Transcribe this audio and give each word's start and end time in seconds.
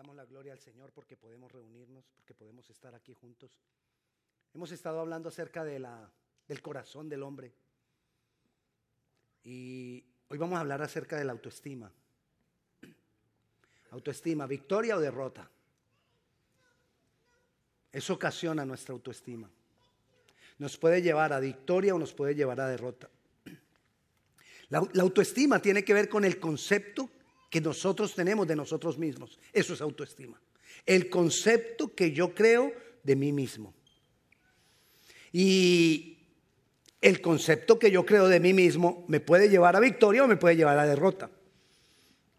damos 0.00 0.16
la 0.16 0.24
gloria 0.24 0.54
al 0.54 0.58
Señor 0.58 0.92
porque 0.94 1.14
podemos 1.14 1.52
reunirnos, 1.52 2.06
porque 2.16 2.32
podemos 2.32 2.70
estar 2.70 2.94
aquí 2.94 3.12
juntos. 3.12 3.60
Hemos 4.54 4.72
estado 4.72 4.98
hablando 4.98 5.28
acerca 5.28 5.62
de 5.62 5.78
la, 5.78 6.10
del 6.48 6.62
corazón 6.62 7.06
del 7.10 7.22
hombre. 7.22 7.52
Y 9.44 10.02
hoy 10.28 10.38
vamos 10.38 10.56
a 10.56 10.60
hablar 10.60 10.80
acerca 10.80 11.18
de 11.18 11.24
la 11.24 11.32
autoestima. 11.32 11.92
Autoestima, 13.90 14.46
victoria 14.46 14.96
o 14.96 15.00
derrota. 15.00 15.50
Eso 17.92 18.14
ocasiona 18.14 18.64
nuestra 18.64 18.94
autoestima. 18.94 19.50
Nos 20.56 20.78
puede 20.78 21.02
llevar 21.02 21.34
a 21.34 21.40
victoria 21.40 21.94
o 21.94 21.98
nos 21.98 22.14
puede 22.14 22.34
llevar 22.34 22.58
a 22.62 22.68
derrota. 22.68 23.10
La, 24.70 24.80
la, 24.94 25.02
autoestima 25.02 25.60
tiene 25.60 25.84
que 25.84 25.92
ver 25.92 26.08
con 26.08 26.24
el 26.24 26.40
concepto 26.40 27.10
que 27.50 27.60
nosotros 27.60 28.14
tenemos 28.14 28.46
de 28.46 28.56
nosotros 28.56 28.96
mismos. 28.96 29.38
Eso 29.52 29.74
es 29.74 29.80
autoestima. 29.80 30.40
El 30.86 31.10
concepto 31.10 31.94
que 31.94 32.12
yo 32.12 32.32
creo 32.32 32.72
de 33.02 33.16
mí 33.16 33.32
mismo. 33.32 33.74
Y 35.32 36.18
el 37.00 37.20
concepto 37.20 37.78
que 37.78 37.90
yo 37.90 38.06
creo 38.06 38.28
de 38.28 38.40
mí 38.40 38.52
mismo 38.52 39.04
me 39.08 39.20
puede 39.20 39.48
llevar 39.48 39.74
a 39.74 39.80
victoria 39.80 40.24
o 40.24 40.28
me 40.28 40.36
puede 40.36 40.56
llevar 40.56 40.78
a 40.78 40.86
derrota. 40.86 41.30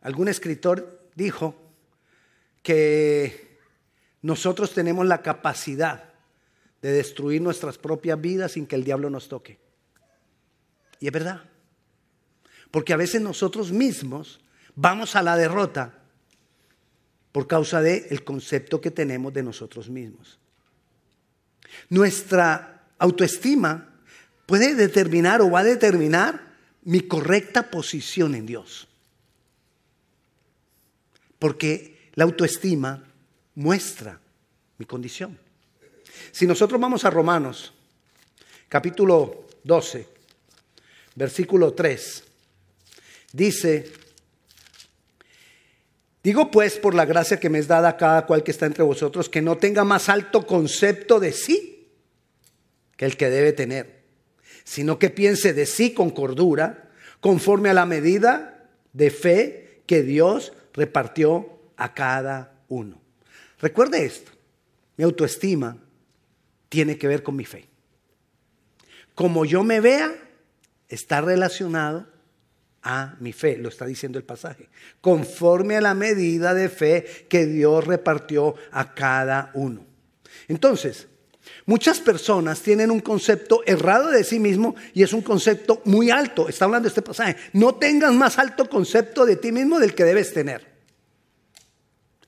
Algún 0.02 0.30
escritor 0.30 1.10
dijo 1.16 1.56
que 2.64 3.60
nosotros 4.22 4.74
tenemos 4.74 5.06
la 5.06 5.22
capacidad 5.22 6.14
de 6.82 6.92
destruir 6.92 7.42
nuestras 7.42 7.78
propias 7.78 8.20
vidas 8.20 8.54
sin 8.54 8.66
que 8.66 8.76
el 8.76 8.84
diablo 8.84 9.10
nos 9.10 9.28
toque. 9.28 9.60
Y 11.00 11.08
es 11.08 11.14
verdad. 11.14 11.44
Porque 12.72 12.94
a 12.94 12.98
veces 12.98 13.22
nosotros 13.22 13.72
mismos 13.72 14.40
vamos 14.76 15.16
a 15.16 15.24
la 15.24 15.38
derrota 15.38 15.94
por 17.32 17.48
causa 17.48 17.82
del 17.82 18.06
el 18.10 18.24
concepto 18.24 18.82
que 18.82 18.92
tenemos 18.92 19.34
de 19.34 19.44
nosotros 19.44 19.90
mismos. 19.90 20.38
Nuestra 21.90 22.84
autoestima 22.98 23.96
puede 24.46 24.76
determinar 24.76 25.42
o 25.42 25.50
va 25.50 25.60
a 25.60 25.64
determinar 25.64 26.52
mi 26.84 27.02
correcta 27.02 27.70
posición 27.70 28.36
en 28.36 28.46
Dios. 28.46 28.88
Porque 31.40 32.10
la 32.16 32.26
autoestima 32.26 33.04
muestra 33.56 34.20
mi 34.78 34.86
condición. 34.86 35.38
Si 36.32 36.46
nosotros 36.46 36.80
vamos 36.80 37.06
a 37.06 37.10
Romanos, 37.10 37.74
capítulo 38.68 39.48
12, 39.64 40.08
versículo 41.16 41.74
3, 41.74 42.24
dice, 43.34 43.92
Digo 46.24 46.52
pues 46.52 46.78
por 46.78 46.94
la 46.94 47.06
gracia 47.06 47.40
que 47.40 47.50
me 47.50 47.58
es 47.58 47.68
dada 47.68 47.90
a 47.90 47.98
cada 47.98 48.26
cual 48.26 48.44
que 48.44 48.52
está 48.52 48.68
entre 48.68 48.84
vosotros, 48.84 49.28
que 49.28 49.42
no 49.42 49.58
tenga 49.58 49.84
más 49.84 50.08
alto 50.08 50.46
concepto 50.46 51.20
de 51.20 51.32
sí 51.32 51.90
que 52.96 53.06
el 53.06 53.18
que 53.18 53.32
debe 53.32 53.54
tener, 53.54 54.04
sino 54.64 55.00
que 55.00 55.10
piense 55.10 55.54
de 55.54 55.66
sí 55.66 55.94
con 55.94 56.12
cordura, 56.12 56.92
conforme 57.20 57.70
a 57.70 57.74
la 57.74 57.88
medida 57.88 58.70
de 58.94 59.10
fe 59.10 59.82
que 59.88 60.04
Dios 60.04 60.54
repartió 60.74 61.60
a 61.78 61.96
cada 61.96 62.62
uno. 62.68 63.02
Recuerde 63.60 64.06
esto, 64.06 64.32
mi 64.98 65.04
autoestima 65.04 65.78
tiene 66.70 66.98
que 66.98 67.08
ver 67.08 67.24
con 67.24 67.36
mi 67.36 67.46
fe. 67.46 67.68
Como 69.16 69.46
yo 69.46 69.64
me 69.64 69.82
vea, 69.82 70.14
está 70.88 71.22
relacionado 71.22 72.11
a 72.84 73.16
mi 73.20 73.32
fe, 73.32 73.58
lo 73.58 73.70
está 73.70 73.86
diciendo 73.86 74.18
el 74.18 74.24
pasaje, 74.24 74.70
conforme 75.02 75.78
a 75.78 75.82
la 75.82 75.94
medida 75.94 76.54
de 76.54 76.70
fe 76.70 77.26
que 77.30 77.46
Dios 77.46 77.86
repartió 77.86 78.56
a 78.72 78.94
cada 78.94 79.52
uno. 79.54 79.86
Entonces, 80.48 81.08
muchas 81.66 82.00
personas 82.00 82.62
tienen 82.62 82.90
un 82.90 83.00
concepto 83.00 83.62
errado 83.66 84.10
de 84.10 84.24
sí 84.24 84.40
mismo 84.40 84.76
y 84.94 85.04
es 85.04 85.14
un 85.14 85.22
concepto 85.22 85.82
muy 85.86 86.10
alto, 86.10 86.50
está 86.50 86.66
hablando 86.66 86.88
este 86.88 87.02
pasaje, 87.02 87.36
no 87.54 87.76
tengas 87.76 88.14
más 88.14 88.40
alto 88.40 88.68
concepto 88.68 89.26
de 89.26 89.36
ti 89.36 89.52
mismo 89.52 89.80
del 89.80 89.94
que 89.94 90.04
debes 90.04 90.34
tener. 90.34 90.72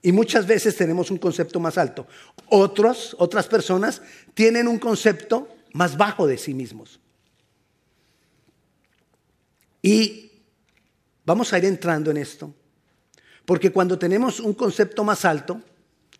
Y 0.06 0.12
muchas 0.12 0.46
veces 0.46 0.76
tenemos 0.76 1.10
un 1.12 1.18
concepto 1.18 1.62
más 1.62 1.78
alto. 1.78 2.06
Otros, 2.50 3.16
otras 3.20 3.48
personas 3.48 4.02
tienen 4.34 4.68
un 4.68 4.78
concepto 4.78 5.48
más 5.72 5.96
bajo 5.96 6.28
de 6.28 6.38
sí 6.38 6.54
mismos. 6.54 7.00
Y 9.82 10.33
Vamos 11.26 11.54
a 11.54 11.58
ir 11.58 11.66
entrando 11.66 12.12
en 12.12 12.18
esto, 12.18 12.54
porque 13.46 13.72
cuando 13.72 13.98
tenemos 13.98 14.40
un 14.40 14.54
concepto 14.54 15.04
más 15.04 15.26
alto, 15.26 15.62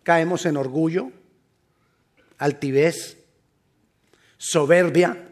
caemos 0.02 0.46
en 0.46 0.56
orgullo, 0.56 1.10
altivez, 2.38 3.18
soberbia, 4.36 5.28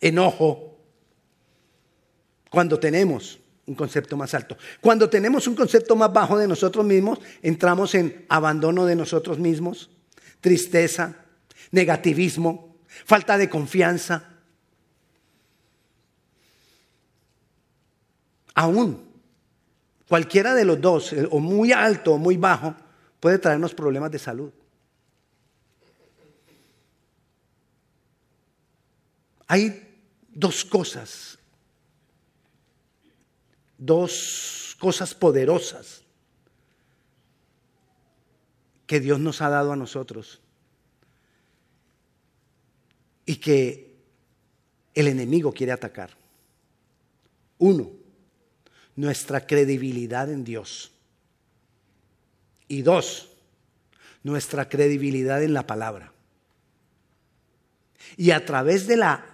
enojo, 0.00 0.78
cuando 2.50 2.78
tenemos 2.78 3.38
un 3.66 3.74
concepto 3.74 4.16
más 4.16 4.34
alto. 4.34 4.56
Cuando 4.80 5.08
tenemos 5.08 5.46
un 5.46 5.54
concepto 5.54 5.94
más 5.94 6.12
bajo 6.12 6.36
de 6.36 6.48
nosotros 6.48 6.84
mismos, 6.84 7.20
entramos 7.40 7.94
en 7.94 8.26
abandono 8.28 8.84
de 8.84 8.96
nosotros 8.96 9.38
mismos, 9.38 9.90
tristeza, 10.40 11.14
negativismo, 11.70 12.76
falta 13.04 13.38
de 13.38 13.48
confianza, 13.48 14.29
aún 18.60 19.08
cualquiera 20.06 20.54
de 20.54 20.64
los 20.64 20.80
dos, 20.80 21.14
o 21.30 21.38
muy 21.38 21.72
alto 21.72 22.14
o 22.14 22.18
muy 22.18 22.36
bajo, 22.36 22.74
puede 23.20 23.38
traernos 23.38 23.74
problemas 23.74 24.10
de 24.10 24.18
salud. 24.18 24.52
Hay 29.46 29.98
dos 30.28 30.64
cosas, 30.64 31.38
dos 33.78 34.76
cosas 34.78 35.14
poderosas 35.14 36.02
que 38.86 39.00
Dios 39.00 39.20
nos 39.20 39.40
ha 39.40 39.48
dado 39.48 39.72
a 39.72 39.76
nosotros 39.76 40.40
y 43.24 43.36
que 43.36 43.96
el 44.94 45.08
enemigo 45.08 45.52
quiere 45.52 45.72
atacar. 45.72 46.10
Uno, 47.58 47.99
nuestra 49.00 49.46
credibilidad 49.46 50.30
en 50.30 50.44
Dios. 50.44 50.92
Y 52.68 52.82
dos, 52.82 53.30
nuestra 54.22 54.68
credibilidad 54.68 55.42
en 55.42 55.54
la 55.54 55.66
palabra. 55.66 56.12
Y 58.16 58.30
a 58.30 58.44
través 58.44 58.86
de 58.86 58.98
la 58.98 59.24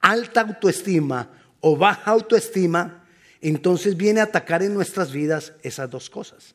alta 0.00 0.42
autoestima 0.42 1.30
o 1.60 1.76
baja 1.76 2.10
autoestima, 2.10 3.06
entonces 3.40 3.96
viene 3.96 4.20
a 4.20 4.24
atacar 4.24 4.62
en 4.62 4.74
nuestras 4.74 5.12
vidas 5.12 5.54
esas 5.62 5.88
dos 5.88 6.10
cosas. 6.10 6.54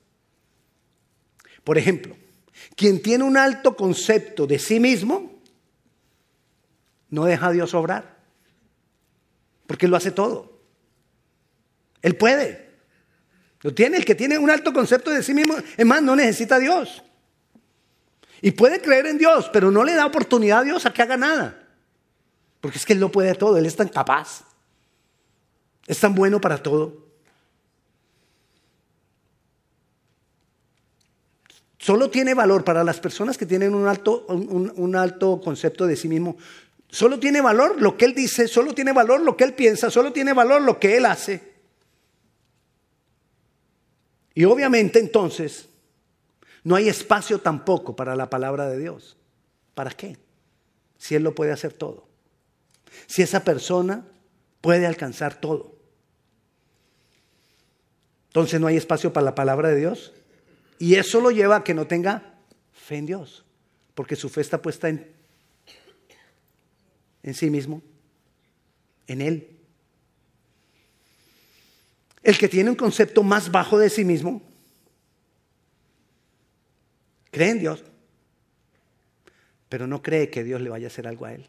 Por 1.64 1.79
ejemplo, 1.79 2.16
quien 2.75 3.02
tiene 3.02 3.24
un 3.24 3.38
alto 3.38 3.75
concepto 3.75 4.46
de 4.46 4.59
sí 4.59 4.79
mismo, 4.79 5.41
no 7.09 7.25
deja 7.25 7.47
a 7.47 7.52
Dios 7.52 7.74
obrar, 7.74 8.19
porque 9.66 9.88
lo 9.88 9.97
hace 9.97 10.12
todo. 10.12 10.56
Él 12.07 12.16
puede. 12.16 12.69
Lo 13.62 13.73
tiene. 13.73 13.97
El 13.97 14.06
que 14.06 14.16
tiene 14.16 14.38
un 14.38 14.50
alto 14.50 14.72
concepto 14.72 15.12
de 15.12 15.22
sí 15.22 15.34
mismo, 15.34 15.56
es 15.75 15.85
más, 15.85 16.01
no 16.01 16.16
necesita 16.16 16.56
a 16.56 16.59
Dios. 16.59 17.03
Y 18.41 18.51
puede 18.51 18.81
creer 18.81 19.07
en 19.07 19.18
Dios, 19.18 19.50
pero 19.51 19.72
no 19.72 19.84
le 19.84 19.94
da 19.94 20.06
oportunidad 20.06 20.59
a 20.59 20.63
Dios 20.63 20.85
a 20.85 20.94
que 20.94 21.01
haga 21.01 21.17
nada. 21.17 21.67
Porque 22.62 22.78
es 22.78 22.85
que 22.85 22.94
Él 22.94 23.01
lo 23.01 23.12
puede 23.12 23.35
todo, 23.35 23.57
Él 23.57 23.66
es 23.66 23.75
tan 23.75 23.90
capaz. 23.90 24.46
Es 25.85 26.00
tan 26.00 26.16
bueno 26.16 26.40
para 26.40 26.63
todo. 26.63 27.06
Solo 31.78 32.09
tiene 32.09 32.34
valor 32.34 32.64
para 32.64 32.85
las 32.85 33.02
personas 33.02 33.37
que 33.37 33.46
tienen 33.46 33.76
un 33.76 33.87
alto, 33.87 34.26
un, 34.29 34.72
un 34.76 34.96
alto 34.96 35.41
concepto 35.41 35.85
de 35.85 35.97
sí 35.97 36.08
mismo. 36.08 36.37
Solo 36.90 37.20
tiene 37.20 37.41
valor 37.41 37.82
lo 37.82 37.97
que 37.97 38.05
Él 38.05 38.14
dice, 38.14 38.47
solo 38.47 38.73
tiene 38.73 38.93
valor 38.93 39.20
lo 39.20 39.35
que 39.35 39.43
Él 39.43 39.53
piensa, 39.53 39.90
solo 39.90 40.14
tiene 40.14 40.32
valor 40.32 40.61
lo 40.61 40.79
que 40.79 40.96
Él 40.96 41.05
hace. 41.05 41.57
Y 44.37 44.45
obviamente 44.45 44.99
entonces 44.99 45.67
no 46.63 46.75
hay 46.75 46.89
espacio 46.89 47.39
tampoco 47.39 47.95
para 47.95 48.16
la 48.16 48.29
palabra 48.29 48.69
de 48.69 48.78
Dios. 48.78 49.17
¿Para 49.73 49.89
qué? 49.89 50.16
Si 50.99 51.16
Él 51.16 51.23
lo 51.23 51.34
puede 51.34 51.51
hacer 51.51 51.73
todo. 51.73 52.07
Si 53.07 53.23
esa 53.23 53.43
persona 53.43 54.05
puede 54.61 54.85
alcanzar 54.85 55.41
todo. 55.41 55.75
Entonces 58.28 58.61
no 58.61 58.67
hay 58.67 58.78
espacio 58.78 59.11
para 59.11 59.25
la 59.25 59.34
palabra 59.34 59.69
de 59.69 59.78
Dios. 59.78 60.13
Y 60.78 60.93
eso 60.97 61.19
lo 61.19 61.31
lleva 61.31 61.55
a 61.55 61.63
que 61.63 61.73
no 61.73 61.87
tenga 61.87 62.35
fe 62.73 62.97
en 62.97 63.07
Dios. 63.07 63.43
Porque 63.95 64.16
su 64.16 64.29
fe 64.29 64.41
está 64.41 64.61
puesta 64.61 64.87
en, 64.87 65.16
en 67.23 67.34
sí 67.34 67.49
mismo, 67.49 67.81
en 69.07 69.22
Él. 69.22 69.57
El 72.23 72.37
que 72.37 72.47
tiene 72.47 72.69
un 72.69 72.75
concepto 72.75 73.23
más 73.23 73.52
bajo 73.52 73.78
de 73.78 73.90
sí 73.90 74.03
mismo 74.03 74.41
Cree 77.31 77.52
en 77.52 77.59
Dios, 77.59 77.84
pero 79.69 79.85
no 79.85 80.02
cree 80.02 80.29
que 80.29 80.43
Dios 80.43 80.61
le 80.61 80.69
vaya 80.69 80.87
a 80.87 80.90
hacer 80.90 81.08
algo 81.08 81.25
a 81.25 81.34
él. 81.34 81.46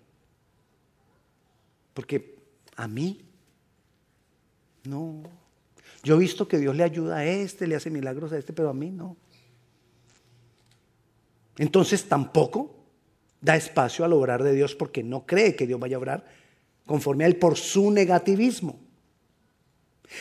Porque 1.94 2.36
a 2.76 2.86
mí, 2.88 3.22
no. 4.84 5.22
Yo 6.02 6.16
he 6.16 6.18
visto 6.18 6.46
que 6.46 6.58
Dios 6.58 6.76
le 6.76 6.84
ayuda 6.84 7.16
a 7.16 7.24
este, 7.24 7.66
le 7.66 7.76
hace 7.76 7.90
milagros 7.90 8.32
a 8.32 8.38
este, 8.38 8.52
pero 8.52 8.68
a 8.68 8.74
mí 8.74 8.90
no. 8.90 9.16
Entonces 11.56 12.04
tampoco 12.04 12.74
da 13.40 13.56
espacio 13.56 14.04
al 14.04 14.12
obrar 14.12 14.42
de 14.42 14.52
Dios 14.52 14.74
porque 14.74 15.02
no 15.02 15.26
cree 15.26 15.56
que 15.56 15.66
Dios 15.66 15.80
vaya 15.80 15.96
a 15.96 16.00
obrar 16.00 16.26
conforme 16.86 17.24
a 17.24 17.28
él 17.28 17.36
por 17.36 17.56
su 17.56 17.90
negativismo. 17.90 18.78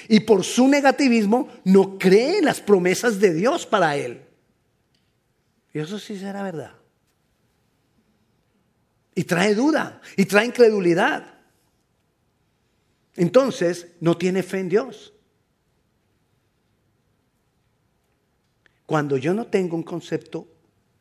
Y 0.07 0.22
por 0.22 0.44
su 0.44 0.68
negativismo 0.68 1.50
no 1.63 1.98
cree 1.98 2.39
en 2.39 2.45
las 2.45 2.62
promesas 2.62 3.19
de 3.19 3.34
Dios 3.34 3.66
para 3.66 3.95
él. 3.95 4.22
Y 5.74 5.80
eso 5.80 6.00
sí 6.00 6.18
será 6.18 6.44
verdad. 6.44 6.74
Y 9.16 9.24
trae 9.24 9.56
duda, 9.56 10.01
y 10.16 10.25
trae 10.25 10.45
incredulidad. 10.45 11.36
Entonces 13.16 13.88
no 14.00 14.18
tiene 14.18 14.44
fe 14.44 14.60
en 14.60 14.69
Dios. 14.69 15.13
Cuando 18.86 19.18
yo 19.18 19.34
no 19.34 19.48
tengo 19.48 19.75
un 19.75 19.84
concepto 19.84 20.48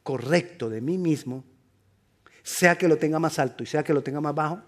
correcto 0.03 0.71
de 0.71 0.81
mí 0.81 0.99
mismo, 0.99 1.45
sea 2.43 2.79
que 2.79 2.89
lo 2.89 2.97
tenga 2.97 3.19
más 3.19 3.39
alto 3.39 3.63
y 3.63 3.67
sea 3.67 3.85
que 3.85 3.93
lo 3.93 4.03
tenga 4.03 4.21
más 4.21 4.35
bajo, 4.35 4.63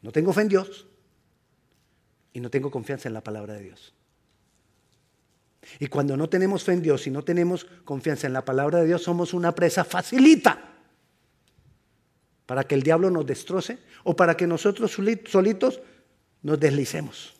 no 0.00 0.10
tengo 0.10 0.32
fe 0.32 0.42
en 0.42 0.48
Dios 0.48 0.86
y 2.34 2.40
no 2.40 2.50
tengo 2.50 2.70
confianza 2.70 3.08
en 3.08 3.14
la 3.14 3.22
palabra 3.22 3.54
de 3.54 3.62
Dios. 3.62 3.94
Y 5.78 5.86
cuando 5.86 6.16
no 6.16 6.28
tenemos 6.28 6.64
fe 6.64 6.72
en 6.72 6.82
Dios 6.82 7.06
y 7.06 7.10
no 7.10 7.24
tenemos 7.24 7.64
confianza 7.84 8.26
en 8.26 8.34
la 8.34 8.44
palabra 8.44 8.80
de 8.80 8.86
Dios, 8.86 9.02
somos 9.02 9.32
una 9.32 9.54
presa 9.54 9.84
facilita 9.84 10.72
para 12.44 12.64
que 12.64 12.74
el 12.74 12.82
diablo 12.82 13.08
nos 13.08 13.24
destroce 13.24 13.78
o 14.02 14.14
para 14.14 14.36
que 14.36 14.46
nosotros 14.46 14.92
solitos 14.92 15.80
nos 16.42 16.60
deslicemos. 16.60 17.34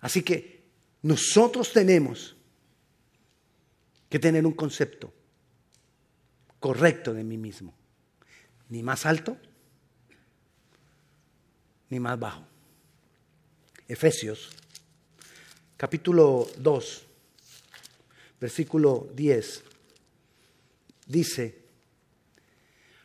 Así 0.00 0.22
que 0.22 0.64
nosotros 1.02 1.72
tenemos 1.72 2.36
que 4.08 4.18
tener 4.18 4.44
un 4.44 4.52
concepto 4.52 5.12
correcto 6.60 7.14
de 7.14 7.24
mí 7.24 7.38
mismo. 7.38 7.72
Ni 8.68 8.82
más 8.82 9.06
alto, 9.06 9.38
ni 11.90 12.00
más 12.00 12.18
bajo. 12.18 12.44
Efesios, 13.86 14.50
capítulo 15.76 16.48
2, 16.58 17.02
versículo 18.40 19.08
10, 19.14 19.64
dice, 21.06 21.58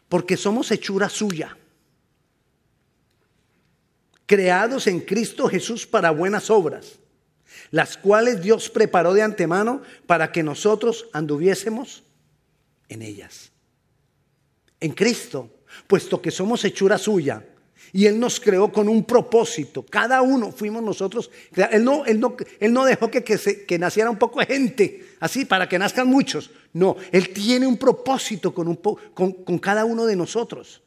porque 0.10 0.36
somos 0.36 0.70
hechura 0.72 1.10
suya, 1.10 1.58
creados 4.26 4.88
en 4.88 5.00
Cristo 5.00 5.48
Jesús 5.48 5.88
para 5.88 6.12
buenas 6.12 6.50
obras, 6.50 7.00
las 7.72 7.98
cuales 7.98 8.42
Dios 8.42 8.70
preparó 8.70 9.14
de 9.14 9.22
antemano 9.22 9.82
para 10.06 10.32
que 10.32 10.44
nosotros 10.44 11.08
anduviésemos 11.14 12.04
en 12.90 13.02
ellas. 13.02 13.52
En 14.80 14.92
Cristo, 14.92 15.50
puesto 15.88 16.22
que 16.22 16.32
somos 16.32 16.66
hechura 16.66 16.98
suya, 16.98 17.48
y 17.96 18.08
Él 18.08 18.20
nos 18.20 18.40
creó 18.40 18.72
con 18.72 18.90
un 18.90 19.04
propósito. 19.04 19.86
Cada 19.86 20.24
uno 20.24 20.52
fuimos 20.52 20.82
nosotros. 20.82 21.30
Él 21.72 21.86
no, 21.86 22.04
él 22.06 22.20
no, 22.20 22.36
él 22.60 22.74
no 22.74 22.86
dejó 22.86 23.12
que, 23.12 23.24
que, 23.24 23.80
naciera 23.80 24.10
un 24.10 24.18
poco 24.18 24.40
de 24.40 24.48
gente, 24.48 25.16
así, 25.20 25.46
para 25.46 25.70
que 25.70 25.78
nazcan 25.78 26.08
muchos. 26.08 26.50
No, 26.74 26.98
Él 27.12 27.30
tiene 27.30 27.68
un 27.68 27.78
propósito 27.78 28.52
con, 28.52 28.68
un 28.68 28.78
con, 28.78 29.32
con 29.32 29.60
cada 29.60 29.86
uno 29.86 30.08
de 30.08 30.16
nosotros. 30.16 30.82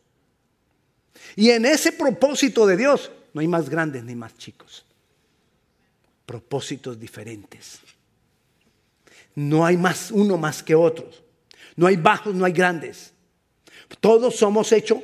Y 1.36 1.50
en 1.50 1.64
ese 1.64 1.92
propósito 1.92 2.66
de 2.66 2.76
Dios 2.76 3.12
no 3.32 3.40
hay 3.40 3.46
más 3.46 3.70
grandes 3.70 4.02
ni 4.02 4.16
más 4.16 4.36
chicos. 4.36 4.84
Propósitos 6.26 6.98
diferentes. 6.98 7.78
No 9.36 9.64
hay 9.64 9.76
más 9.76 10.10
uno 10.10 10.36
más 10.36 10.60
que 10.60 10.74
otros. 10.74 11.22
No 11.76 11.86
hay 11.86 11.94
bajos, 11.94 12.34
no 12.34 12.44
hay 12.44 12.52
grandes. 12.52 13.12
Todos 14.00 14.34
somos 14.34 14.72
hechos 14.72 14.98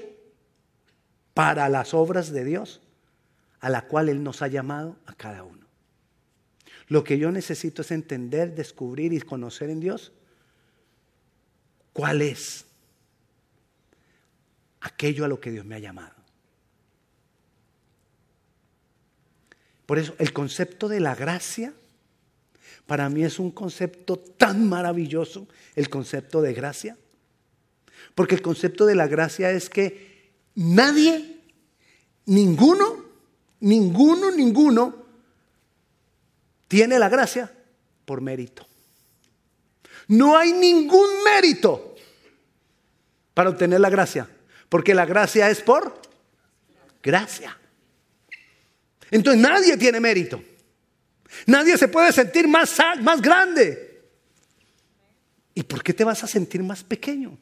para 1.35 1.69
las 1.69 1.95
obras 1.95 2.33
de 2.33 2.45
Dios, 2.45 2.81
a 3.61 3.71
la 3.71 3.87
cual 3.87 4.09
Él 4.09 4.23
nos 4.23 4.43
ha 4.43 4.49
llamado 4.49 4.97
a 5.07 5.15
cada 5.15 5.45
uno. 5.45 5.67
Lo 6.89 7.05
que 7.05 7.19
yo 7.19 7.31
necesito 7.31 7.83
es 7.83 7.91
entender, 7.91 8.55
descubrir 8.55 9.13
y 9.13 9.21
conocer 9.21 9.71
en 9.71 9.81
Dios 9.81 10.13
cuál 11.93 12.23
es 12.23 12.67
aquello 14.81 15.25
a 15.25 15.29
lo 15.29 15.41
que 15.41 15.51
Dios 15.51 15.65
me 15.65 15.77
ha 15.77 15.79
llamado. 15.79 16.15
Por 19.87 19.99
eso 19.99 20.15
el 20.19 20.33
concepto 20.33 20.89
de 20.89 21.01
la 21.01 21.15
gracia 21.15 21.73
para 22.87 23.09
mí 23.09 23.23
es 23.25 23.39
un 23.39 23.51
concepto 23.51 24.17
tan 24.17 24.69
maravilloso, 24.69 25.49
el 25.77 25.89
concepto 25.89 26.43
de 26.43 26.53
gracia. 26.53 26.97
Porque 28.15 28.35
el 28.35 28.43
concepto 28.43 28.87
de 28.87 28.95
la 28.95 29.07
gracia 29.07 29.51
es 29.51 29.71
que 29.71 30.12
Nadie, 30.55 31.41
ninguno, 32.27 33.05
ninguno, 33.61 34.31
ninguno 34.31 35.03
tiene 36.69 36.99
la 36.99 37.09
gracia 37.09 37.51
por 38.05 38.21
mérito. 38.21 38.67
No 40.09 40.37
hay 40.37 40.53
ningún 40.53 41.25
mérito 41.25 41.95
para 43.35 43.51
obtener 43.51 43.81
la 43.81 43.91
gracia, 43.91 44.29
porque 44.69 44.95
la 44.95 45.07
gracia 45.07 45.49
es 45.49 45.61
por 45.61 46.01
gracia. 47.03 47.57
Entonces 49.11 49.41
nadie 49.41 49.77
tiene 49.77 50.01
mérito. 50.01 50.43
Nadie 51.47 51.79
se 51.79 51.89
puede 51.89 52.13
sentir 52.13 52.47
más, 52.47 52.77
más 53.01 53.21
grande. 53.21 54.03
¿Y 55.55 55.63
por 55.63 55.83
qué 55.83 55.93
te 55.93 56.05
vas 56.05 56.23
a 56.25 56.27
sentir 56.27 56.63
más 56.63 56.83
pequeño? 56.83 57.39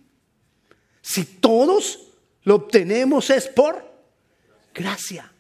Si 1.01 1.25
todos 1.25 2.10
lo 2.45 2.55
obtenemos 2.55 3.31
es 3.31 3.49
por 3.49 3.85
gracia. 4.75 5.31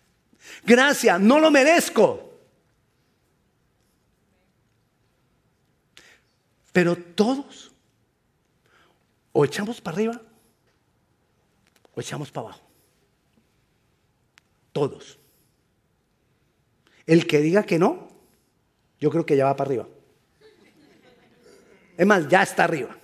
Gracia, 0.64 1.18
no 1.18 1.38
lo 1.38 1.50
merezco. 1.50 2.30
Pero 6.72 6.96
todos 6.96 7.72
o 9.32 9.44
echamos 9.44 9.80
para 9.80 9.96
arriba 9.96 10.22
o 11.94 12.00
echamos 12.00 12.30
para 12.30 12.48
abajo. 12.48 12.62
Todos. 14.72 15.18
El 17.06 17.26
que 17.26 17.40
diga 17.40 17.64
que 17.64 17.78
no, 17.78 18.08
yo 19.00 19.10
creo 19.10 19.26
que 19.26 19.36
ya 19.36 19.46
va 19.46 19.56
para 19.56 19.68
arriba. 19.68 19.88
Es 21.96 22.06
más, 22.06 22.28
ya 22.28 22.42
está 22.42 22.64
arriba. 22.64 22.96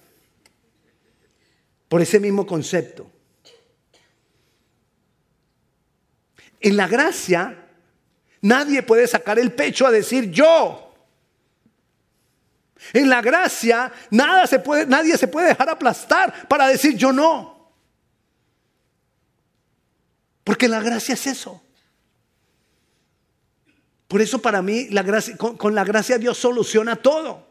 Por 1.88 2.00
ese 2.00 2.20
mismo 2.20 2.46
concepto. 2.46 3.10
En 6.66 6.76
la 6.76 6.88
gracia, 6.88 7.56
nadie 8.40 8.82
puede 8.82 9.06
sacar 9.06 9.38
el 9.38 9.52
pecho 9.52 9.86
a 9.86 9.92
decir 9.92 10.32
yo. 10.32 10.92
En 12.92 13.08
la 13.08 13.22
gracia, 13.22 13.92
nada 14.10 14.48
se 14.48 14.58
puede, 14.58 14.84
nadie 14.84 15.16
se 15.16 15.28
puede 15.28 15.46
dejar 15.46 15.68
aplastar 15.68 16.48
para 16.48 16.66
decir 16.66 16.96
yo 16.96 17.12
no. 17.12 17.70
Porque 20.42 20.66
la 20.66 20.80
gracia 20.80 21.14
es 21.14 21.28
eso. 21.28 21.62
Por 24.08 24.20
eso 24.20 24.42
para 24.42 24.60
mí 24.60 24.88
la 24.88 25.04
gracia, 25.04 25.36
con, 25.36 25.56
con 25.56 25.72
la 25.72 25.84
gracia 25.84 26.18
Dios 26.18 26.36
soluciona 26.36 26.96
todo 26.96 27.45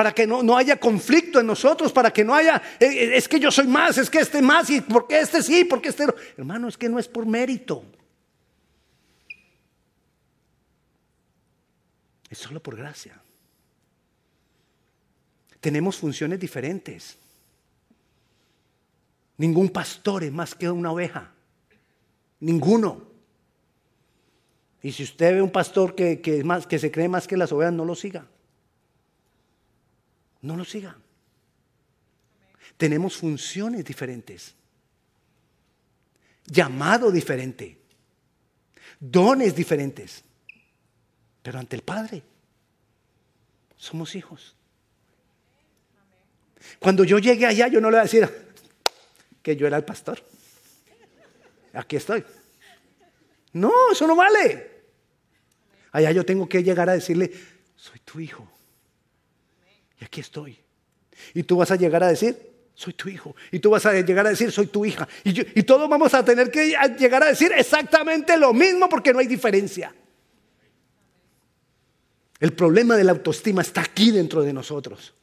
para 0.00 0.14
que 0.14 0.26
no, 0.26 0.42
no, 0.42 0.56
haya 0.56 0.80
conflicto 0.80 1.40
en 1.40 1.46
nosotros, 1.46 1.92
para 1.92 2.10
que 2.10 2.24
no 2.24 2.34
haya, 2.34 2.56
eh, 2.80 2.86
eh, 2.86 3.16
es 3.18 3.28
que 3.28 3.38
yo 3.38 3.50
soy 3.50 3.66
más, 3.66 3.98
es 3.98 4.08
que 4.08 4.20
este 4.20 4.40
más, 4.40 4.70
y 4.70 4.80
porque 4.80 5.20
este 5.20 5.42
sí, 5.42 5.66
porque 5.66 5.90
este 5.90 6.06
no. 6.06 6.14
Hermano, 6.38 6.68
es 6.68 6.78
que 6.78 6.88
no 6.88 6.98
es 6.98 7.06
por 7.06 7.26
mérito. 7.26 7.84
Es 12.30 12.38
solo 12.38 12.62
por 12.62 12.76
gracia. 12.76 13.20
Tenemos 15.60 15.98
funciones 15.98 16.40
diferentes. 16.40 17.18
Ningún 19.36 19.68
pastor 19.68 20.24
es 20.24 20.32
más 20.32 20.54
que 20.54 20.70
una 20.70 20.92
oveja. 20.92 21.30
Ninguno. 22.40 23.02
Y 24.82 24.92
si 24.92 25.02
usted 25.02 25.34
ve 25.34 25.42
un 25.42 25.52
pastor 25.52 25.94
que, 25.94 26.22
que, 26.22 26.42
más, 26.42 26.66
que 26.66 26.78
se 26.78 26.90
cree 26.90 27.10
más 27.10 27.28
que 27.28 27.36
las 27.36 27.52
ovejas, 27.52 27.74
no 27.74 27.84
lo 27.84 27.94
siga. 27.94 28.26
No 30.42 30.56
lo 30.56 30.64
siga. 30.64 30.96
Tenemos 32.76 33.16
funciones 33.16 33.84
diferentes, 33.84 34.54
llamado 36.46 37.10
diferente, 37.10 37.78
dones 38.98 39.54
diferentes, 39.54 40.24
pero 41.42 41.58
ante 41.58 41.76
el 41.76 41.82
Padre 41.82 42.22
Somos 43.76 44.14
hijos. 44.14 44.54
Cuando 46.78 47.02
yo 47.04 47.18
llegue 47.18 47.46
allá, 47.46 47.68
yo 47.68 47.80
no 47.80 47.90
le 47.90 47.96
voy 47.96 48.00
a 48.00 48.02
decir 48.02 48.28
que 49.42 49.56
yo 49.56 49.66
era 49.66 49.78
el 49.78 49.84
pastor. 49.84 50.22
Aquí 51.72 51.96
estoy. 51.96 52.22
No, 53.54 53.72
eso 53.90 54.06
no 54.06 54.14
vale. 54.14 54.82
Allá 55.92 56.12
yo 56.12 56.26
tengo 56.26 56.46
que 56.46 56.62
llegar 56.62 56.90
a 56.90 56.92
decirle, 56.92 57.32
soy 57.74 57.98
tu 58.00 58.20
hijo. 58.20 58.59
Y 60.00 60.04
aquí 60.04 60.20
estoy. 60.20 60.58
Y 61.34 61.42
tú 61.42 61.58
vas 61.58 61.70
a 61.70 61.76
llegar 61.76 62.02
a 62.02 62.08
decir, 62.08 62.36
soy 62.74 62.94
tu 62.94 63.08
hijo. 63.08 63.36
Y 63.52 63.58
tú 63.58 63.70
vas 63.70 63.84
a 63.86 63.92
llegar 63.92 64.26
a 64.26 64.30
decir, 64.30 64.50
soy 64.50 64.66
tu 64.66 64.84
hija. 64.84 65.06
Y, 65.22 65.58
y 65.58 65.62
todos 65.62 65.88
vamos 65.88 66.14
a 66.14 66.24
tener 66.24 66.50
que 66.50 66.74
llegar 66.98 67.22
a 67.22 67.26
decir 67.26 67.52
exactamente 67.54 68.36
lo 68.36 68.54
mismo 68.54 68.88
porque 68.88 69.12
no 69.12 69.18
hay 69.18 69.26
diferencia. 69.26 69.94
El 72.40 72.54
problema 72.54 72.96
de 72.96 73.04
la 73.04 73.12
autoestima 73.12 73.60
está 73.60 73.82
aquí 73.82 74.10
dentro 74.10 74.42
de 74.42 74.52
nosotros. 74.52 75.14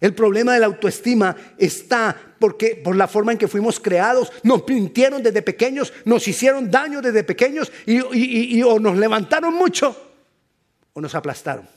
El 0.00 0.14
problema 0.14 0.54
de 0.54 0.60
la 0.60 0.66
autoestima 0.66 1.34
está 1.58 2.16
porque 2.38 2.80
por 2.82 2.94
la 2.94 3.08
forma 3.08 3.32
en 3.32 3.38
que 3.38 3.48
fuimos 3.48 3.80
creados, 3.80 4.30
nos 4.44 4.66
mintieron 4.68 5.22
desde 5.22 5.42
pequeños, 5.42 5.92
nos 6.04 6.28
hicieron 6.28 6.70
daño 6.70 7.02
desde 7.02 7.24
pequeños 7.24 7.72
y, 7.84 8.62
o 8.62 8.78
nos 8.78 8.96
levantaron 8.96 9.54
mucho 9.54 9.96
o 10.92 11.00
nos 11.00 11.16
aplastaron. 11.16 11.68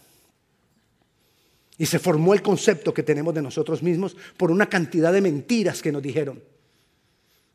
Y 1.78 1.86
se 1.86 2.00
formó 2.00 2.34
el 2.34 2.42
concepto 2.42 2.94
que 2.94 3.04
tenemos 3.04 3.34
de 3.34 3.42
nosotros 3.42 3.82
mismos 3.82 4.16
por 4.38 4.51
una 4.51 4.68
cantidad 4.68 5.12
de 5.12 5.22
mentiras 5.22 5.82
que 5.82 5.92
nos 5.92 6.01
dijeron. 6.01 6.44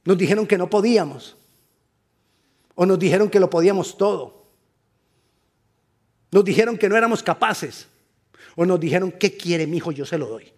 Nos 0.04 0.18
dijeron 0.18 0.46
que 0.46 0.58
no 0.58 0.70
podíamos. 0.70 1.36
O 2.74 2.86
nos 2.86 2.98
dijeron 2.98 3.30
que 3.30 3.40
lo 3.40 3.50
podíamos 3.50 3.96
todo. 3.96 4.46
Nos 6.30 6.44
dijeron 6.44 6.76
que 6.76 6.88
no 6.88 6.96
éramos 6.96 7.22
capaces. 7.22 7.88
O 8.56 8.64
nos 8.64 8.80
dijeron, 8.80 9.12
¿qué 9.12 9.36
quiere 9.36 9.66
mi 9.66 9.78
hijo? 9.78 9.92
Yo 9.92 10.04
se 10.04 10.18
lo 10.18 10.26
doy. 10.26 10.52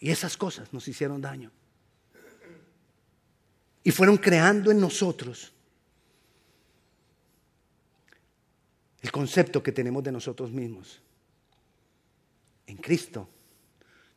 Y 0.00 0.10
esas 0.10 0.36
cosas 0.36 0.72
nos 0.72 0.86
hicieron 0.88 1.20
daño. 1.20 1.50
Y 3.82 3.90
fueron 3.90 4.16
creando 4.16 4.70
en 4.70 4.80
nosotros 4.80 5.52
el 9.06 9.12
concepto 9.12 9.62
que 9.62 9.70
tenemos 9.70 10.02
de 10.02 10.10
nosotros 10.10 10.50
mismos. 10.50 11.00
En 12.66 12.76
Cristo 12.76 13.28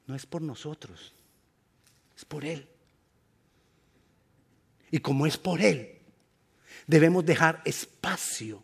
no 0.07 0.15
es 0.15 0.25
por 0.25 0.41
nosotros, 0.41 1.13
es 2.17 2.25
por 2.25 2.43
Él. 2.43 2.67
Y 4.89 4.97
como 4.97 5.27
es 5.27 5.37
por 5.37 5.61
Él, 5.61 5.99
debemos 6.87 7.23
dejar 7.23 7.61
espacio 7.65 8.63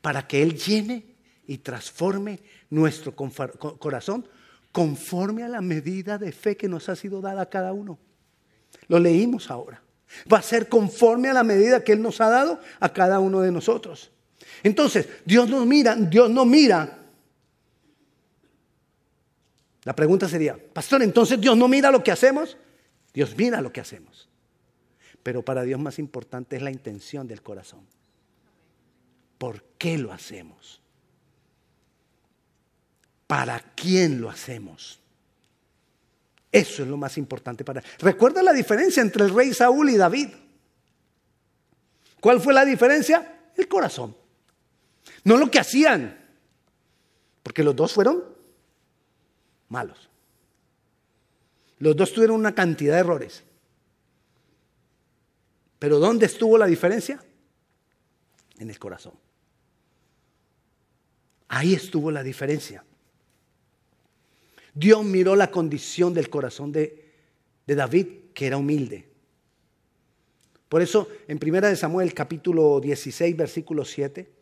para 0.00 0.28
que 0.28 0.42
Él 0.42 0.56
llene 0.56 1.16
y 1.48 1.58
transforme 1.58 2.38
nuestro 2.70 3.12
corazón 3.16 4.28
conforme 4.70 5.42
a 5.42 5.48
la 5.48 5.60
medida 5.60 6.18
de 6.18 6.30
fe 6.30 6.56
que 6.56 6.68
nos 6.68 6.88
ha 6.88 6.94
sido 6.94 7.20
dada 7.20 7.42
a 7.42 7.50
cada 7.50 7.72
uno. 7.72 7.98
Lo 8.86 9.00
leímos 9.00 9.50
ahora. 9.50 9.82
Va 10.32 10.38
a 10.38 10.42
ser 10.42 10.68
conforme 10.68 11.30
a 11.30 11.34
la 11.34 11.42
medida 11.42 11.82
que 11.82 11.94
Él 11.94 12.00
nos 12.00 12.20
ha 12.20 12.30
dado 12.30 12.60
a 12.78 12.92
cada 12.92 13.18
uno 13.18 13.40
de 13.40 13.50
nosotros. 13.50 14.12
Entonces, 14.64 15.06
Dios 15.26 15.48
nos 15.48 15.66
mira, 15.66 15.94
Dios 15.94 16.30
no 16.30 16.46
mira. 16.46 16.98
La 19.84 19.94
pregunta 19.94 20.26
sería, 20.26 20.56
pastor, 20.72 21.02
entonces 21.02 21.38
Dios 21.38 21.54
no 21.54 21.68
mira 21.68 21.90
lo 21.90 22.02
que 22.02 22.10
hacemos. 22.10 22.56
Dios 23.12 23.36
mira 23.36 23.60
lo 23.60 23.70
que 23.70 23.82
hacemos. 23.82 24.26
Pero 25.22 25.42
para 25.44 25.62
Dios 25.62 25.78
más 25.78 25.98
importante 25.98 26.56
es 26.56 26.62
la 26.62 26.70
intención 26.70 27.28
del 27.28 27.42
corazón. 27.42 27.86
¿Por 29.36 29.62
qué 29.76 29.98
lo 29.98 30.12
hacemos? 30.12 30.80
¿Para 33.26 33.60
quién 33.60 34.22
lo 34.22 34.30
hacemos? 34.30 34.98
Eso 36.50 36.82
es 36.84 36.88
lo 36.88 36.96
más 36.96 37.18
importante 37.18 37.64
para. 37.64 37.82
Recuerda 37.98 38.42
la 38.42 38.54
diferencia 38.54 39.02
entre 39.02 39.24
el 39.24 39.34
rey 39.34 39.52
Saúl 39.52 39.90
y 39.90 39.96
David. 39.96 40.28
¿Cuál 42.20 42.40
fue 42.40 42.54
la 42.54 42.64
diferencia? 42.64 43.50
El 43.54 43.68
corazón. 43.68 44.23
No 45.24 45.36
lo 45.36 45.50
que 45.50 45.58
hacían. 45.58 46.20
Porque 47.42 47.62
los 47.62 47.74
dos 47.74 47.92
fueron 47.92 48.24
malos. 49.68 50.08
Los 51.78 51.96
dos 51.96 52.12
tuvieron 52.12 52.36
una 52.36 52.54
cantidad 52.54 52.94
de 52.94 53.00
errores. 53.00 53.44
Pero 55.78 55.98
¿dónde 55.98 56.26
estuvo 56.26 56.56
la 56.56 56.66
diferencia? 56.66 57.22
En 58.58 58.70
el 58.70 58.78
corazón. 58.78 59.12
Ahí 61.48 61.74
estuvo 61.74 62.10
la 62.10 62.22
diferencia. 62.22 62.84
Dios 64.74 65.04
miró 65.04 65.36
la 65.36 65.50
condición 65.50 66.14
del 66.14 66.28
corazón 66.28 66.72
de, 66.72 67.12
David, 67.66 68.06
que 68.34 68.46
era 68.46 68.56
humilde. 68.56 69.08
Por 70.68 70.82
eso, 70.82 71.08
en 71.28 71.38
1 71.38 71.76
Samuel 71.76 72.12
capítulo 72.14 72.80
16, 72.80 73.36
versículo 73.36 73.84
7, 73.84 74.33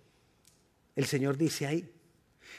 el 0.96 1.06
Señor 1.06 1.36
dice 1.36 1.66
ahí, 1.66 1.88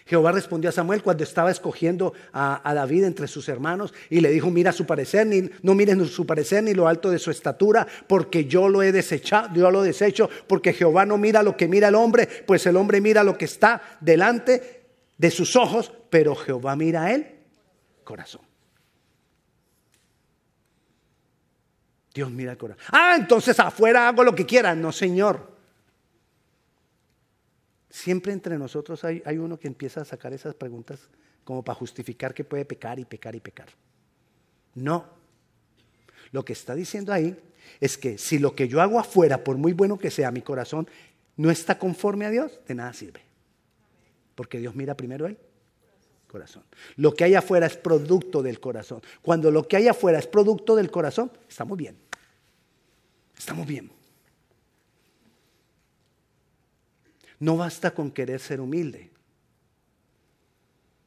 Jehová 0.05 0.33
respondió 0.33 0.69
a 0.69 0.73
Samuel 0.73 1.01
cuando 1.01 1.23
estaba 1.23 1.49
escogiendo 1.49 2.13
a, 2.33 2.73
David 2.73 3.05
entre 3.05 3.27
sus 3.27 3.47
hermanos 3.47 3.93
y 4.09 4.19
le 4.19 4.31
dijo, 4.31 4.49
mira 4.49 4.73
su 4.73 4.85
parecer, 4.85 5.25
ni, 5.27 5.49
no 5.61 5.75
miren 5.75 6.05
su 6.07 6.25
parecer 6.25 6.63
ni 6.63 6.73
lo 6.73 6.87
alto 6.87 7.09
de 7.09 7.19
su 7.19 7.31
estatura, 7.31 7.87
porque 8.07 8.45
yo 8.45 8.67
lo 8.67 8.83
he 8.83 8.91
desechado, 8.91 9.49
yo 9.53 9.71
lo 9.71 9.81
desecho, 9.81 10.29
porque 10.47 10.73
Jehová 10.73 11.05
no 11.05 11.17
mira 11.17 11.41
lo 11.41 11.55
que 11.55 11.67
mira 11.67 11.87
el 11.87 11.95
hombre, 11.95 12.27
pues 12.45 12.65
el 12.65 12.75
hombre 12.75 12.99
mira 12.99 13.23
lo 13.23 13.37
que 13.37 13.45
está 13.45 13.81
delante 14.01 14.83
de 15.17 15.31
sus 15.31 15.55
ojos, 15.55 15.93
pero 16.09 16.35
Jehová 16.35 16.75
mira 16.75 17.13
él 17.13 17.27
corazón. 18.03 18.41
Dios 22.13 22.29
mira 22.29 22.51
el 22.51 22.57
corazón. 22.57 22.83
Ah, 22.91 23.15
entonces 23.17 23.59
afuera 23.59 24.07
hago 24.07 24.23
lo 24.23 24.35
que 24.35 24.45
quiera. 24.45 24.75
No, 24.75 24.91
Señor. 24.91 25.52
Siempre 27.93 28.33
entre 28.33 28.57
nosotros 28.57 29.03
hay, 29.03 29.21
hay 29.23 29.37
uno 29.37 29.59
que 29.59 29.67
empieza 29.67 30.01
a 30.01 30.05
sacar 30.05 30.33
esas 30.33 30.55
preguntas 30.55 30.99
como 31.43 31.63
para 31.63 31.75
justificar 31.75 32.33
que 32.33 32.43
puede 32.43 32.65
pecar 32.65 32.97
y 32.97 33.05
pecar 33.05 33.35
y 33.35 33.39
pecar. 33.39 33.67
No. 34.73 35.05
Lo 36.31 36.43
que 36.43 36.53
está 36.53 36.73
diciendo 36.73 37.13
ahí 37.13 37.37
es 37.79 37.95
que 37.95 38.17
si 38.17 38.39
lo 38.39 38.55
que 38.55 38.67
yo 38.67 38.81
hago 38.81 38.99
afuera, 38.99 39.43
por 39.43 39.57
muy 39.57 39.73
bueno 39.73 39.99
que 39.99 40.09
sea 40.09 40.31
mi 40.31 40.41
corazón, 40.41 40.87
no 41.37 41.51
está 41.51 41.77
conforme 41.77 42.25
a 42.25 42.31
Dios, 42.31 42.59
de 42.67 42.73
nada 42.73 42.93
sirve. 42.93 43.21
Porque 44.33 44.57
Dios 44.57 44.73
mira 44.73 44.97
primero 44.97 45.27
ahí 45.27 45.37
corazón. 46.33 46.63
Lo 46.95 47.13
que 47.13 47.25
hay 47.25 47.35
afuera 47.35 47.67
es 47.67 47.77
producto 47.77 48.41
del 48.41 48.59
corazón. 48.59 49.03
Cuando 49.21 49.51
lo 49.51 49.67
que 49.67 49.77
hay 49.77 49.87
afuera 49.87 50.17
es 50.17 50.25
producto 50.25 50.75
del 50.75 50.89
corazón, 50.89 51.31
estamos 51.47 51.77
bien. 51.77 51.95
Estamos 53.37 53.67
bien. 53.67 53.91
No 57.43 57.57
basta 57.57 57.91
con 57.91 58.09
querer 58.09 58.39
ser 58.39 58.61
humilde. 58.61 59.11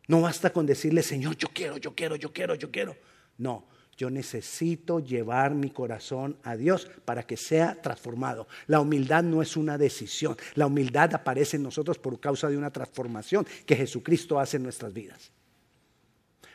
No 0.07 0.21
basta 0.21 0.51
con 0.51 0.67
decirle, 0.67 1.03
Señor, 1.03 1.35
yo 1.35 1.49
quiero, 1.49 1.79
yo 1.79 1.95
quiero, 1.95 2.15
yo 2.15 2.31
quiero, 2.31 2.55
yo 2.55 2.71
quiero. 2.71 2.95
No, 3.39 3.65
yo 3.97 4.11
necesito 4.11 5.01
llevar 5.01 5.55
mi 5.55 5.71
corazón 5.71 6.37
a 6.43 6.55
Dios 6.55 6.91
para 7.07 7.23
que 7.23 7.39
sea 7.39 7.81
transformado. 7.81 8.49
La 8.67 8.81
humildad 8.81 9.23
no 9.23 9.41
es 9.41 9.57
una 9.57 9.79
decisión. 9.79 10.37
La 10.57 10.67
humildad 10.67 11.15
aparece 11.15 11.57
en 11.57 11.63
nosotros 11.63 11.99
por 11.99 12.21
causa 12.21 12.51
de 12.51 12.59
una 12.59 12.71
transformación 12.71 13.47
que 13.65 13.75
Jesucristo 13.75 14.39
hace 14.39 14.59
en 14.59 14.65
nuestras 14.65 14.93
vidas. 14.93 15.33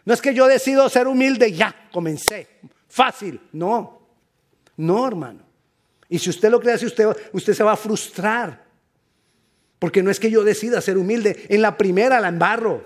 No 0.06 0.14
es 0.14 0.22
que 0.22 0.36
yo 0.36 0.46
decido 0.46 0.88
ser 0.90 1.08
humilde 1.08 1.48
y 1.48 1.54
ya, 1.54 1.90
comencé. 1.92 2.60
Fácil. 2.88 3.42
No. 3.52 4.00
No, 4.78 5.08
hermano. 5.08 5.42
Y 6.08 6.20
si 6.20 6.30
usted 6.30 6.52
lo 6.52 6.60
cree 6.60 6.76
así, 6.76 6.86
usted, 6.86 7.08
usted 7.34 7.54
se 7.56 7.64
va 7.64 7.72
a 7.72 7.78
frustrar. 7.78 8.70
Porque 9.82 10.04
no 10.04 10.12
es 10.12 10.20
que 10.20 10.30
yo 10.30 10.44
decida 10.44 10.80
ser 10.80 10.96
humilde. 10.96 11.48
En 11.50 11.64
la 11.64 11.76
primera 11.76 12.20
la 12.20 12.28
embarro. 12.28 12.84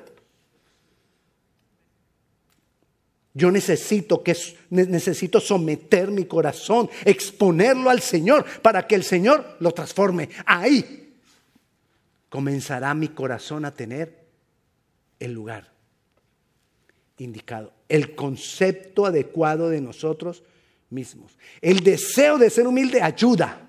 Yo 3.34 3.52
necesito 3.52 4.24
que 4.24 4.34
necesito 4.70 5.42
someter 5.42 6.10
mi 6.10 6.24
corazón, 6.24 6.90
exponerlo 7.04 7.90
al 7.90 8.00
Señor 8.00 8.46
para 8.62 8.88
que 8.88 8.96
el 8.96 9.04
Señor 9.04 9.58
lo 9.60 9.74
transforme. 9.74 10.30
Ahí 10.46 11.18
comenzará 12.30 12.94
mi 12.94 13.10
corazón 13.10 13.66
a 13.66 13.74
tener 13.74 14.18
el 15.20 15.34
lugar 15.34 15.70
indicado, 17.18 17.74
el 17.90 18.16
concepto 18.16 19.06
adecuado 19.06 19.70
de 19.70 19.82
nosotros 19.82 20.44
mismos. 20.90 21.38
El 21.60 21.82
deseo 21.82 22.38
de 22.38 22.50
ser 22.50 22.66
humilde 22.66 23.02
ayuda, 23.02 23.68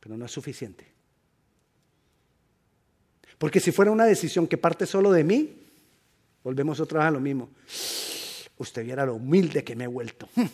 pero 0.00 0.16
no 0.16 0.24
es 0.24 0.32
suficiente. 0.32 0.95
Porque 3.38 3.60
si 3.60 3.72
fuera 3.72 3.90
una 3.90 4.06
decisión 4.06 4.46
que 4.46 4.58
parte 4.58 4.86
solo 4.86 5.12
de 5.12 5.24
mí, 5.24 5.56
volvemos 6.42 6.80
otra 6.80 7.00
vez 7.00 7.08
a 7.08 7.10
lo 7.10 7.20
mismo 7.20 7.50
usted 8.58 8.84
viera 8.84 9.04
lo 9.04 9.14
humilde 9.14 9.64
que 9.64 9.76
me 9.76 9.84
he 9.84 9.88
vuelto. 9.88 10.28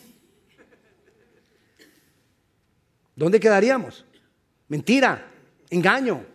¿Dónde 3.15 3.39
quedaríamos? 3.39 4.05
Mentira, 4.67 5.31
engaño. 5.69 6.25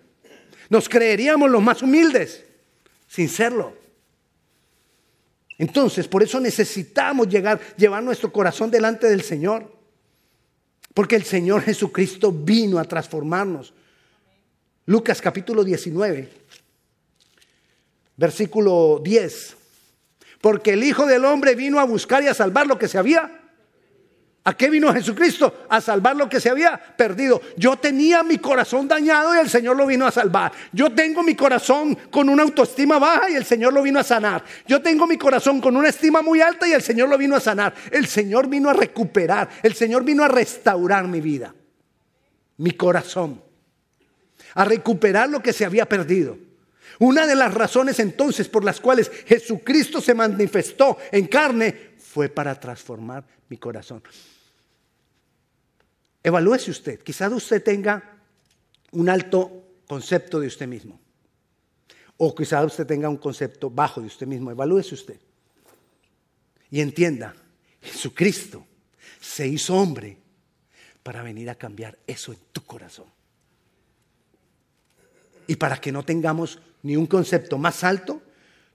Nos 0.71 0.89
creeríamos 0.89 1.51
los 1.51 1.63
más 1.63 1.83
humildes, 1.83 2.45
sin 3.07 3.29
serlo. 3.29 3.77
Entonces, 5.57 6.07
por 6.07 6.23
eso 6.23 6.39
necesitamos 6.39 7.29
llegar, 7.29 7.61
llevar 7.77 8.03
nuestro 8.03 8.33
corazón 8.33 8.71
delante 8.71 9.09
del 9.09 9.23
Señor. 9.23 9.77
Porque 10.95 11.17
el 11.17 11.25
Señor 11.25 11.63
Jesucristo 11.63 12.31
vino 12.33 12.79
a 12.79 12.85
transformarnos. 12.85 13.75
Lucas 14.89 15.21
capítulo 15.21 15.65
19, 15.65 16.29
versículo 18.17 19.01
10. 19.05 19.57
Porque 20.41 20.73
el 20.73 20.83
Hijo 20.83 21.07
del 21.07 21.25
Hombre 21.25 21.55
vino 21.55 21.79
a 21.79 21.85
buscar 21.85 22.23
y 22.23 22.27
a 22.27 22.35
salvar 22.35 22.67
lo 22.67 22.79
que 22.79 22.89
se 22.89 22.99
había 22.99 23.39
¿A 24.49 24.57
qué 24.57 24.71
vino 24.71 24.91
Jesucristo? 24.95 25.67
A 25.69 25.79
salvar 25.79 26.17
lo 26.17 26.27
que 26.27 26.41
se 26.41 26.49
había 26.49 26.79
perdido. 26.79 27.39
Yo 27.59 27.77
tenía 27.77 28.23
mi 28.23 28.39
corazón 28.39 28.89
dañado 28.89 29.35
y 29.35 29.39
el 29.41 29.51
Señor 29.51 29.77
lo 29.77 29.85
vino 29.85 30.07
a 30.07 30.11
salvar. 30.11 30.53
Yo 30.73 30.91
tengo 30.91 31.23
mi 31.23 31.35
corazón 31.35 31.95
con 32.11 32.31
una 32.31 32.45
autoestima 32.45 32.99
baja 32.99 33.29
y 33.29 33.35
el 33.35 33.45
Señor 33.45 33.75
lo 33.75 33.83
vino 33.83 33.99
a 34.01 34.03
sanar. 34.03 34.43
Yo 34.67 34.81
tengo 34.81 35.07
mi 35.07 35.19
corazón 35.19 35.61
con 35.61 35.77
una 35.77 35.91
estima 35.91 36.23
muy 36.23 36.41
alta 36.41 36.67
y 36.67 36.73
el 36.73 36.81
Señor 36.81 37.11
lo 37.11 37.19
vino 37.19 37.37
a 37.37 37.41
sanar. 37.41 37.75
El 37.91 38.07
Señor 38.07 38.49
vino 38.49 38.71
a 38.71 38.73
recuperar. 38.73 39.51
El 39.63 39.75
Señor 39.75 40.03
vino 40.03 40.25
a 40.25 40.29
restaurar 40.29 41.07
mi 41.07 41.21
vida. 41.21 41.55
Mi 42.57 42.71
corazón. 42.71 43.48
A 44.59 44.65
recuperar 44.65 45.29
lo 45.29 45.41
que 45.41 45.53
se 45.53 45.65
había 45.65 45.89
perdido. 45.89 46.37
Una 46.99 47.29
de 47.29 47.37
las 47.37 47.55
razones 47.55 48.01
entonces 48.01 48.49
por 48.49 48.65
las 48.65 48.81
cuales 48.81 49.09
Jesucristo 49.25 50.01
se 50.01 50.15
manifestó 50.15 50.99
en 51.13 51.29
carne 51.29 51.93
fue 51.97 52.29
para 52.29 52.59
transformar 52.59 53.25
mi 53.49 53.57
corazón. 53.57 54.03
Evalúese 56.25 56.73
usted. 56.73 56.99
Quizás 56.99 57.33
usted 57.33 57.63
tenga 57.63 58.19
un 58.91 59.09
alto 59.09 59.63
concepto 59.87 60.41
de 60.41 60.49
usted 60.49 60.67
mismo. 60.67 60.99
O 62.17 62.35
quizás 62.35 62.65
usted 62.65 62.85
tenga 62.85 63.09
un 63.09 63.19
concepto 63.19 63.71
bajo 63.71 64.01
de 64.01 64.09
usted 64.09 64.27
mismo. 64.27 64.51
Evalúese 64.51 64.95
usted. 64.95 65.21
Y 66.69 66.81
entienda, 66.81 67.33
Jesucristo 67.81 68.67
se 69.21 69.47
hizo 69.47 69.77
hombre 69.77 70.19
para 71.05 71.23
venir 71.23 71.49
a 71.49 71.55
cambiar 71.55 71.97
eso 72.09 72.33
en 72.33 72.39
tu 72.51 72.65
corazón. 72.65 73.07
Y 75.49 75.57
para 75.57 75.81
que 75.81 75.91
no 75.91 76.05
tengamos 76.05 76.61
ni 76.85 76.97
un 76.97 77.07
concepto 77.07 77.59
más 77.59 77.83
alto, 77.83 78.23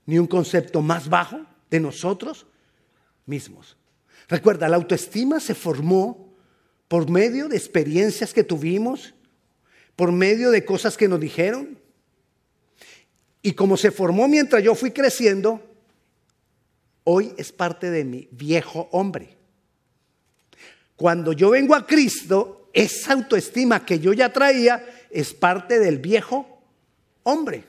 ni 0.06 0.20
un 0.20 0.28
concepto 0.28 0.82
más 0.82 1.08
bajo 1.08 1.40
de 1.70 1.80
nosotros 1.80 2.46
mismos. 3.26 3.78
Recuerda, 4.28 4.68
la 4.68 4.76
autoestima 4.76 5.40
se 5.40 5.56
formó 5.56 6.34
por 6.88 7.10
medio 7.10 7.48
de 7.48 7.58
experiencias 7.58 8.34
que 8.34 8.44
tuvimos, 8.44 9.14
por 9.96 10.12
medio 10.12 10.52
de 10.52 10.66
cosas 10.66 10.98
que 10.98 11.08
nos 11.08 11.20
dijeron. 11.20 11.80
Y 13.42 13.54
como 13.54 13.78
se 13.78 13.92
formó 13.92 14.28
mientras 14.28 14.64
yo 14.64 14.76
fui 14.76 14.92
creciendo, 14.92 15.62
hoy 17.04 17.34
es 17.38 17.52
parte 17.52 17.92
de 17.92 18.04
mi 18.04 18.28
viejo 18.32 18.90
hombre. 18.92 19.38
Cuando 20.96 21.34
yo 21.34 21.52
vengo 21.52 21.76
a 21.76 21.86
Cristo, 21.86 22.70
esa 22.74 23.14
autoestima 23.14 23.86
que 23.86 24.00
yo 24.00 24.14
ya 24.14 24.32
traía 24.32 24.86
es 25.10 25.34
parte 25.34 25.80
del 25.80 26.00
viejo 26.00 26.53
hombre. 27.24 27.64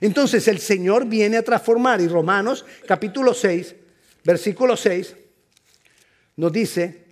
Entonces 0.00 0.46
el 0.48 0.58
Señor 0.58 1.06
viene 1.06 1.36
a 1.36 1.42
transformar 1.42 2.00
y 2.00 2.08
Romanos 2.08 2.64
capítulo 2.86 3.34
6, 3.34 3.74
versículo 4.24 4.76
6, 4.76 5.16
nos 6.36 6.52
dice, 6.52 7.08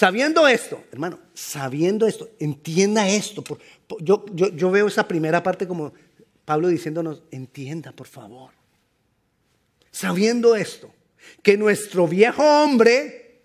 Sabiendo 0.00 0.48
esto, 0.48 0.82
hermano, 0.92 1.18
sabiendo 1.34 2.06
esto, 2.06 2.30
entienda 2.38 3.06
esto. 3.06 3.44
yo, 4.00 4.24
yo, 4.32 4.70
veo 4.70 4.86
esa 4.86 5.06
primera 5.06 5.42
parte 5.42 5.68
como 5.68 5.92
Pablo 6.46 6.68
diciéndonos, 6.68 7.22
entienda 7.30 7.92
por 7.92 8.06
favor. 8.06 8.50
Sabiendo 9.90 10.56
esto, 10.56 10.90
que 11.42 11.58
nuestro 11.58 12.08
viejo 12.08 12.42
hombre 12.42 13.42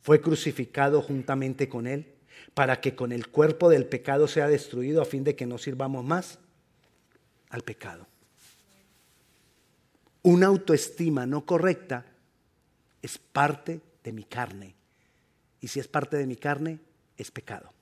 fue 0.00 0.22
crucificado 0.22 1.02
juntamente 1.02 1.68
con 1.68 1.86
él 1.86 2.15
para 2.56 2.80
que 2.80 2.94
con 2.94 3.12
el 3.12 3.28
cuerpo 3.28 3.68
del 3.68 3.84
pecado 3.84 4.26
sea 4.26 4.48
destruido 4.48 5.02
a 5.02 5.04
fin 5.04 5.22
de 5.24 5.36
que 5.36 5.44
no 5.44 5.58
sirvamos 5.58 6.02
más 6.02 6.38
al 7.50 7.60
pecado. 7.60 8.06
Una 10.22 10.46
autoestima 10.46 11.26
no 11.26 11.44
correcta 11.44 12.06
es 13.02 13.18
parte 13.18 13.82
de 14.02 14.10
mi 14.10 14.24
carne. 14.24 14.74
Y 15.60 15.68
si 15.68 15.80
es 15.80 15.86
parte 15.86 16.16
de 16.16 16.26
mi 16.26 16.36
carne, 16.36 16.78
es 17.18 17.30
pecado. 17.30 17.74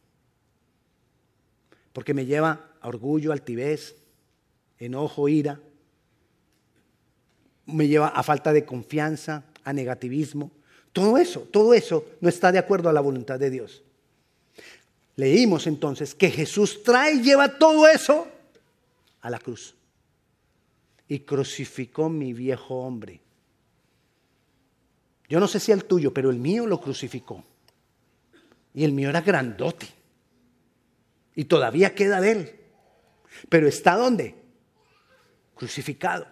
Porque 1.92 2.12
me 2.12 2.26
lleva 2.26 2.72
a 2.80 2.88
orgullo, 2.88 3.30
altivez, 3.30 3.94
enojo, 4.80 5.28
ira. 5.28 5.60
Me 7.66 7.86
lleva 7.86 8.08
a 8.08 8.24
falta 8.24 8.52
de 8.52 8.64
confianza, 8.64 9.44
a 9.62 9.72
negativismo. 9.72 10.50
Todo 10.92 11.16
eso, 11.16 11.42
todo 11.42 11.74
eso 11.74 12.04
no 12.20 12.28
está 12.28 12.50
de 12.50 12.58
acuerdo 12.58 12.88
a 12.88 12.92
la 12.92 13.00
voluntad 13.00 13.38
de 13.38 13.50
Dios. 13.50 13.84
Leímos 15.16 15.66
entonces 15.66 16.14
que 16.14 16.30
Jesús 16.30 16.82
trae 16.82 17.14
y 17.14 17.22
lleva 17.22 17.58
todo 17.58 17.86
eso 17.86 18.26
a 19.20 19.30
la 19.30 19.38
cruz. 19.38 19.74
Y 21.08 21.20
crucificó 21.20 22.08
mi 22.08 22.32
viejo 22.32 22.74
hombre. 22.74 23.20
Yo 25.28 25.40
no 25.40 25.48
sé 25.48 25.60
si 25.60 25.72
el 25.72 25.84
tuyo, 25.84 26.12
pero 26.12 26.30
el 26.30 26.38
mío 26.38 26.66
lo 26.66 26.80
crucificó. 26.80 27.44
Y 28.74 28.84
el 28.84 28.92
mío 28.92 29.10
era 29.10 29.20
grandote. 29.20 29.86
Y 31.34 31.44
todavía 31.44 31.94
queda 31.94 32.20
de 32.20 32.30
él. 32.32 32.60
Pero 33.48 33.68
está 33.68 33.96
dónde? 33.96 34.34
Crucificado. 35.54 36.26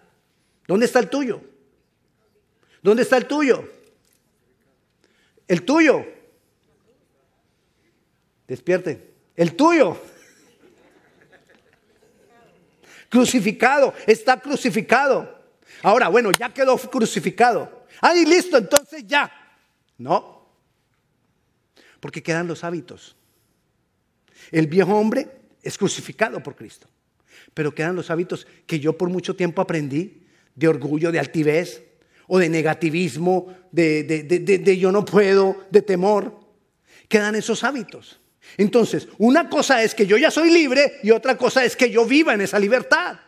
¿Dónde 0.67 0.85
está 0.85 0.99
el 0.99 1.09
tuyo? 1.09 1.41
¿Dónde 2.81 3.03
está 3.03 3.17
el 3.17 3.25
tuyo? 3.27 3.67
El 5.47 5.63
tuyo. 5.63 6.05
Despierten. 8.47 9.03
El 9.35 9.55
tuyo. 9.55 9.97
Crucificado. 13.09 13.93
Está 14.07 14.39
crucificado. 14.39 15.43
Ahora, 15.81 16.07
bueno, 16.07 16.31
ya 16.31 16.53
quedó 16.53 16.77
crucificado. 16.77 17.85
Ahí 18.01 18.25
listo, 18.25 18.57
entonces 18.57 19.05
ya. 19.05 19.31
No. 19.97 20.47
Porque 21.99 22.23
quedan 22.23 22.47
los 22.47 22.63
hábitos. 22.63 23.15
El 24.51 24.67
viejo 24.67 24.93
hombre 24.95 25.27
es 25.61 25.77
crucificado 25.77 26.41
por 26.41 26.55
Cristo. 26.55 26.87
Pero 27.53 27.73
quedan 27.73 27.95
los 27.95 28.09
hábitos 28.09 28.47
que 28.65 28.79
yo 28.79 28.97
por 28.97 29.09
mucho 29.09 29.35
tiempo 29.35 29.61
aprendí 29.61 30.25
de 30.55 30.67
orgullo, 30.67 31.11
de 31.11 31.19
altivez 31.19 31.83
o 32.27 32.39
de 32.39 32.49
negativismo, 32.49 33.55
de, 33.71 34.03
de 34.03 34.77
yo 34.77 34.91
no 34.91 35.05
puedo, 35.05 35.65
de 35.69 35.81
temor. 35.81 36.39
Quedan 37.07 37.35
esos 37.35 37.63
hábitos. 37.63 38.19
Entonces, 38.57 39.07
una 39.17 39.49
cosa 39.49 39.81
es 39.83 39.95
que 39.95 40.05
yo 40.05 40.17
ya 40.17 40.29
soy 40.29 40.51
libre 40.51 40.99
y 41.03 41.11
otra 41.11 41.37
cosa 41.37 41.63
es 41.65 41.75
que 41.75 41.89
yo 41.89 42.05
viva 42.05 42.33
en 42.33 42.41
esa 42.41 42.59
libertad. 42.59 43.19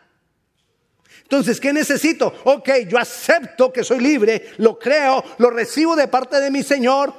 Entonces, 1.22 1.60
¿qué 1.60 1.72
necesito? 1.72 2.32
Ok, 2.44 2.70
yo 2.88 2.98
acepto 2.98 3.72
que 3.72 3.82
soy 3.82 4.00
libre, 4.00 4.50
lo 4.58 4.78
creo, 4.78 5.24
lo 5.38 5.50
recibo 5.50 5.96
de 5.96 6.06
parte 6.06 6.38
de 6.38 6.52
mi 6.52 6.62
Señor, 6.62 7.12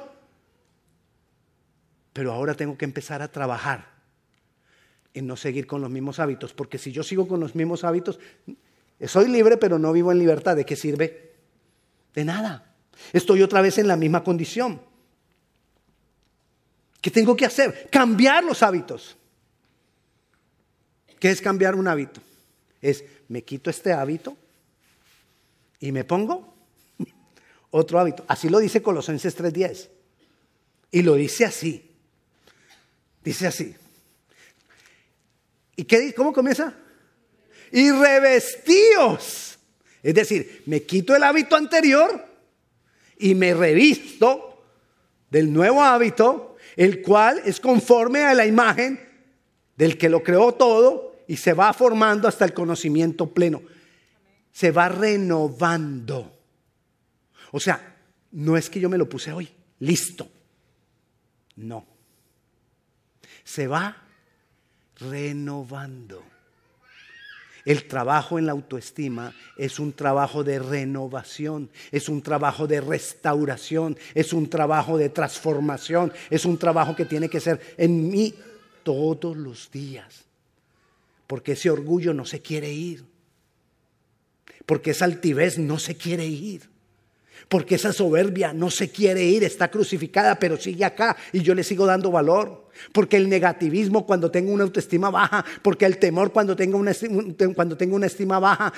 pero 2.14 2.32
ahora 2.32 2.54
tengo 2.54 2.78
que 2.78 2.86
empezar 2.86 3.20
a 3.20 3.28
trabajar 3.28 3.86
en 5.12 5.26
no 5.26 5.36
seguir 5.36 5.66
con 5.66 5.82
los 5.82 5.90
mismos 5.90 6.18
hábitos, 6.20 6.54
porque 6.54 6.78
si 6.78 6.90
yo 6.90 7.02
sigo 7.02 7.28
con 7.28 7.38
los 7.38 7.54
mismos 7.54 7.84
hábitos, 7.84 8.18
soy 9.06 9.28
libre, 9.28 9.58
pero 9.58 9.78
no 9.78 9.92
vivo 9.92 10.10
en 10.10 10.18
libertad, 10.18 10.56
¿de 10.56 10.64
qué 10.64 10.74
sirve? 10.74 11.34
De 12.14 12.24
nada. 12.24 12.74
Estoy 13.12 13.42
otra 13.42 13.60
vez 13.60 13.76
en 13.76 13.88
la 13.88 13.96
misma 13.96 14.24
condición. 14.24 14.80
¿Qué 17.00 17.10
tengo 17.10 17.36
que 17.36 17.44
hacer? 17.44 17.88
Cambiar 17.90 18.44
los 18.44 18.62
hábitos. 18.62 19.16
¿Qué 21.18 21.30
es 21.30 21.40
cambiar 21.40 21.74
un 21.74 21.88
hábito? 21.88 22.20
Es 22.80 23.04
me 23.28 23.42
quito 23.42 23.70
este 23.70 23.92
hábito 23.92 24.36
y 25.80 25.92
me 25.92 26.04
pongo 26.04 26.54
otro 27.70 27.98
hábito. 28.00 28.24
Así 28.28 28.48
lo 28.48 28.58
dice 28.58 28.82
Colosenses 28.82 29.36
3:10. 29.36 29.88
Y 30.90 31.02
lo 31.02 31.14
dice 31.14 31.44
así. 31.44 31.90
Dice 33.22 33.46
así. 33.46 33.74
¿Y 35.76 35.84
qué, 35.84 36.14
cómo 36.14 36.32
comienza? 36.32 36.74
Y 37.70 37.90
revestíos. 37.90 39.58
Es 40.02 40.14
decir, 40.14 40.62
me 40.66 40.82
quito 40.82 41.14
el 41.14 41.22
hábito 41.22 41.56
anterior 41.56 42.24
y 43.18 43.34
me 43.34 43.52
revisto 43.52 44.64
del 45.30 45.52
nuevo 45.52 45.82
hábito, 45.82 46.47
el 46.78 47.02
cual 47.02 47.42
es 47.44 47.58
conforme 47.58 48.22
a 48.22 48.34
la 48.34 48.46
imagen 48.46 49.00
del 49.76 49.98
que 49.98 50.08
lo 50.08 50.22
creó 50.22 50.54
todo 50.54 51.24
y 51.26 51.36
se 51.36 51.52
va 51.52 51.72
formando 51.72 52.28
hasta 52.28 52.44
el 52.44 52.54
conocimiento 52.54 53.34
pleno. 53.34 53.62
Se 54.52 54.70
va 54.70 54.88
renovando. 54.88 56.38
O 57.50 57.58
sea, 57.58 57.96
no 58.30 58.56
es 58.56 58.70
que 58.70 58.78
yo 58.78 58.88
me 58.88 58.96
lo 58.96 59.08
puse 59.08 59.32
hoy, 59.32 59.48
listo. 59.80 60.30
No. 61.56 61.84
se 63.42 63.66
va 63.66 63.96
renovando. 65.00 66.22
El 67.68 67.84
trabajo 67.84 68.38
en 68.38 68.46
la 68.46 68.52
autoestima 68.52 69.34
es 69.58 69.78
un 69.78 69.92
trabajo 69.92 70.42
de 70.42 70.58
renovación, 70.58 71.68
es 71.92 72.08
un 72.08 72.22
trabajo 72.22 72.66
de 72.66 72.80
restauración, 72.80 73.98
es 74.14 74.32
un 74.32 74.48
trabajo 74.48 74.96
de 74.96 75.10
transformación, 75.10 76.10
es 76.30 76.46
un 76.46 76.56
trabajo 76.56 76.96
que 76.96 77.04
tiene 77.04 77.28
que 77.28 77.40
ser 77.40 77.60
en 77.76 78.08
mí 78.08 78.32
todos 78.82 79.36
los 79.36 79.70
días. 79.70 80.24
Porque 81.26 81.52
ese 81.52 81.68
orgullo 81.68 82.14
no 82.14 82.24
se 82.24 82.40
quiere 82.40 82.72
ir. 82.72 83.04
Porque 84.64 84.92
esa 84.92 85.04
altivez 85.04 85.58
no 85.58 85.78
se 85.78 85.94
quiere 85.94 86.24
ir. 86.24 86.70
Porque 87.48 87.76
esa 87.76 87.92
soberbia 87.92 88.52
no 88.52 88.70
se 88.70 88.90
quiere 88.90 89.24
ir, 89.24 89.44
está 89.44 89.70
crucificada, 89.70 90.38
pero 90.38 90.56
sigue 90.56 90.84
acá 90.84 91.16
y 91.32 91.40
yo 91.40 91.54
le 91.54 91.62
sigo 91.62 91.86
dando 91.86 92.10
valor. 92.10 92.68
Porque 92.92 93.16
el 93.16 93.28
negativismo 93.28 94.06
cuando 94.06 94.30
tengo 94.30 94.52
una 94.52 94.64
autoestima 94.64 95.10
baja, 95.10 95.44
porque 95.62 95.84
el 95.84 95.98
temor 95.98 96.32
cuando 96.32 96.54
tengo 96.56 96.78
una, 96.78 96.92
cuando 97.54 97.76
tengo 97.76 97.96
una 97.96 98.06
estima 98.06 98.38
baja, 98.38 98.72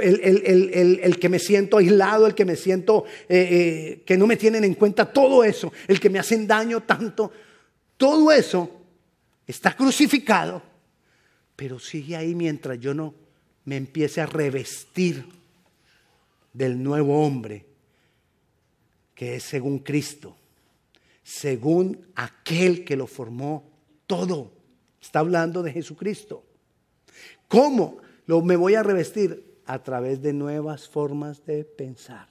el, 0.00 1.18
que 1.18 1.28
me 1.28 1.38
siento 1.38 1.78
aislado, 1.78 2.26
el 2.26 2.34
que 2.34 2.44
me 2.44 2.56
siento 2.56 3.04
eh, 3.28 3.48
eh, 3.50 4.02
que 4.04 4.16
no 4.16 4.26
me 4.26 4.36
tienen 4.36 4.64
en 4.64 4.74
cuenta, 4.74 5.10
todo 5.12 5.44
eso, 5.44 5.72
el 5.86 6.00
que 6.00 6.10
me 6.10 6.18
hacen 6.18 6.46
daño 6.46 6.82
tanto, 6.82 7.32
todo 7.96 8.32
eso 8.32 8.70
está 9.46 9.76
crucificado, 9.76 10.62
pero 11.54 11.78
sigue 11.78 12.16
ahí 12.16 12.34
mientras 12.34 12.78
yo 12.80 12.92
no 12.92 13.14
me 13.64 13.76
empiece 13.76 14.20
a 14.20 14.26
revestir 14.26 15.24
del 16.52 16.82
nuevo 16.82 17.24
hombre 17.24 17.66
que 19.14 19.36
es 19.36 19.44
según 19.44 19.78
Cristo, 19.78 20.36
según 21.22 22.06
aquel 22.14 22.84
que 22.84 22.96
lo 22.96 23.06
formó 23.06 23.70
todo. 24.06 24.52
Está 25.00 25.20
hablando 25.20 25.62
de 25.62 25.72
Jesucristo. 25.72 26.44
¿Cómo 27.48 27.98
lo 28.26 28.42
me 28.42 28.56
voy 28.56 28.74
a 28.74 28.82
revestir? 28.82 29.54
A 29.66 29.82
través 29.82 30.20
de 30.20 30.32
nuevas 30.32 30.88
formas 30.88 31.44
de 31.46 31.64
pensar. 31.64 32.28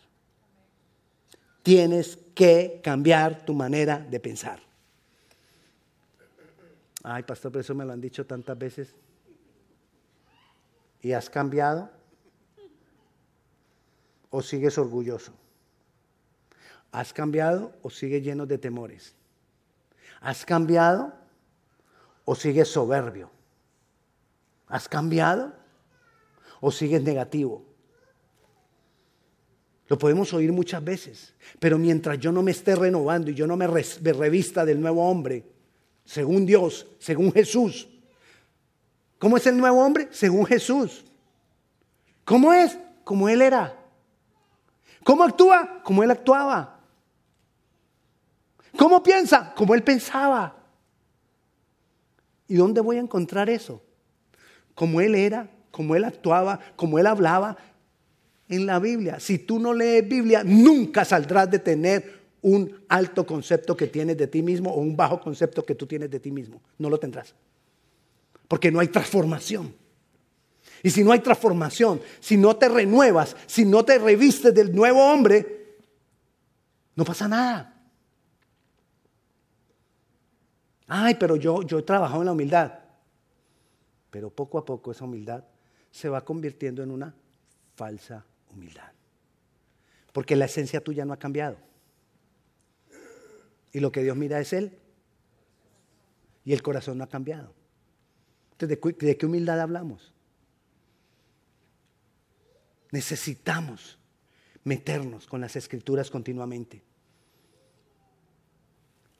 Tienes 1.63 2.17
que 2.35 2.81
cambiar 2.83 3.45
tu 3.45 3.53
manera 3.53 3.97
de 3.97 4.19
pensar. 4.19 4.59
Ay, 7.03 7.23
pastor, 7.23 7.51
pero 7.51 7.61
eso 7.61 7.73
me 7.73 7.85
lo 7.85 7.93
han 7.93 8.01
dicho 8.01 8.25
tantas 8.25 8.57
veces. 8.57 8.93
¿Y 11.01 11.11
has 11.11 11.29
cambiado? 11.29 11.89
¿O 14.29 14.41
sigues 14.41 14.77
orgulloso? 14.77 15.33
¿Has 16.93 17.11
cambiado 17.11 17.73
o 17.81 17.89
sigues 17.89 18.23
lleno 18.23 18.45
de 18.45 18.59
temores? 18.59 19.15
¿Has 20.21 20.45
cambiado 20.45 21.11
o 22.23 22.35
sigues 22.35 22.67
soberbio? 22.67 23.31
¿Has 24.67 24.87
cambiado 24.87 25.53
o 26.61 26.71
sigues 26.71 27.01
negativo? 27.01 27.65
Lo 29.87 29.97
podemos 29.97 30.31
oír 30.33 30.51
muchas 30.53 30.83
veces, 30.83 31.33
pero 31.59 31.79
mientras 31.79 32.19
yo 32.19 32.31
no 32.31 32.43
me 32.43 32.51
esté 32.51 32.75
renovando 32.75 33.31
y 33.31 33.33
yo 33.33 33.47
no 33.47 33.57
me 33.57 33.65
revista 33.65 34.63
del 34.63 34.79
nuevo 34.79 35.09
hombre, 35.09 35.43
según 36.05 36.45
Dios, 36.45 36.85
según 36.99 37.33
Jesús. 37.33 37.89
¿Cómo 39.17 39.37
es 39.37 39.47
el 39.47 39.57
nuevo 39.57 39.83
hombre? 39.83 40.09
Según 40.11 40.45
Jesús. 40.45 41.03
¿Cómo 42.23 42.53
es? 42.53 42.77
Como 43.03 43.27
Él 43.29 43.41
era. 43.41 43.79
¿Cómo 45.03 45.23
actúa? 45.23 45.81
Como 45.83 46.03
Él 46.03 46.11
actuaba. 46.11 46.82
¿Cómo 48.77 49.03
piensa? 49.03 49.53
Como 49.55 49.75
él 49.75 49.83
pensaba. 49.83 50.55
¿Y 52.47 52.55
dónde 52.55 52.81
voy 52.81 52.97
a 52.97 53.01
encontrar 53.01 53.49
eso? 53.49 53.81
Como 54.75 55.01
él 55.01 55.15
era, 55.15 55.49
como 55.71 55.95
él 55.95 56.03
actuaba, 56.03 56.59
como 56.75 56.99
él 56.99 57.07
hablaba 57.07 57.57
en 58.49 58.65
la 58.65 58.79
Biblia. 58.79 59.19
Si 59.19 59.39
tú 59.39 59.59
no 59.59 59.73
lees 59.73 60.07
Biblia, 60.07 60.43
nunca 60.43 61.05
saldrás 61.05 61.49
de 61.49 61.59
tener 61.59 62.23
un 62.41 62.83
alto 62.89 63.25
concepto 63.25 63.75
que 63.77 63.87
tienes 63.87 64.17
de 64.17 64.27
ti 64.27 64.41
mismo 64.41 64.71
o 64.71 64.79
un 64.79 64.95
bajo 64.95 65.19
concepto 65.19 65.65
que 65.65 65.75
tú 65.75 65.87
tienes 65.87 66.09
de 66.11 66.19
ti 66.19 66.31
mismo. 66.31 66.61
No 66.77 66.89
lo 66.89 66.99
tendrás. 66.99 67.33
Porque 68.47 68.71
no 68.71 68.79
hay 68.79 68.89
transformación. 68.89 69.73
Y 70.83 70.89
si 70.89 71.03
no 71.03 71.13
hay 71.13 71.19
transformación, 71.19 72.01
si 72.19 72.35
no 72.35 72.55
te 72.57 72.67
renuevas, 72.67 73.35
si 73.47 73.63
no 73.63 73.85
te 73.85 73.97
revistes 73.97 74.53
del 74.53 74.75
nuevo 74.75 75.01
hombre, 75.01 75.77
no 76.95 77.05
pasa 77.05 77.27
nada. 77.27 77.72
Ay, 80.95 81.15
pero 81.15 81.37
yo, 81.37 81.59
he 81.63 81.81
trabajado 81.81 82.21
en 82.21 82.27
la 82.27 82.33
humildad. 82.33 82.71
Pero 84.11 84.29
poco 84.29 84.59
a 84.59 84.65
poco 84.65 84.91
esa 84.91 85.05
humildad 85.05 85.43
se 85.89 86.07
va 86.07 86.23
convirtiendo 86.23 86.83
en 86.83 86.91
una 86.91 87.15
falsa 87.73 88.23
humildad. 88.51 88.91
Porque 90.11 90.35
la 90.35 90.45
esencia 90.45 90.83
tuya 90.83 91.03
no 91.03 91.11
ha 91.11 91.17
cambiado. 91.17 91.57
Y 93.71 93.79
lo 93.79 93.91
que 93.91 94.03
Dios 94.03 94.15
mira 94.15 94.39
es 94.39 94.53
Él. 94.53 94.77
Y 96.45 96.53
el 96.53 96.61
corazón 96.61 96.99
no 96.99 97.05
ha 97.05 97.09
cambiado. 97.09 97.55
Entonces, 98.51 98.79
¿de 98.99 99.17
qué 99.17 99.25
humildad 99.25 99.61
hablamos? 99.61 100.13
Necesitamos 102.91 103.97
meternos 104.63 105.25
con 105.25 105.41
las 105.41 105.55
escrituras 105.55 106.11
continuamente 106.11 106.83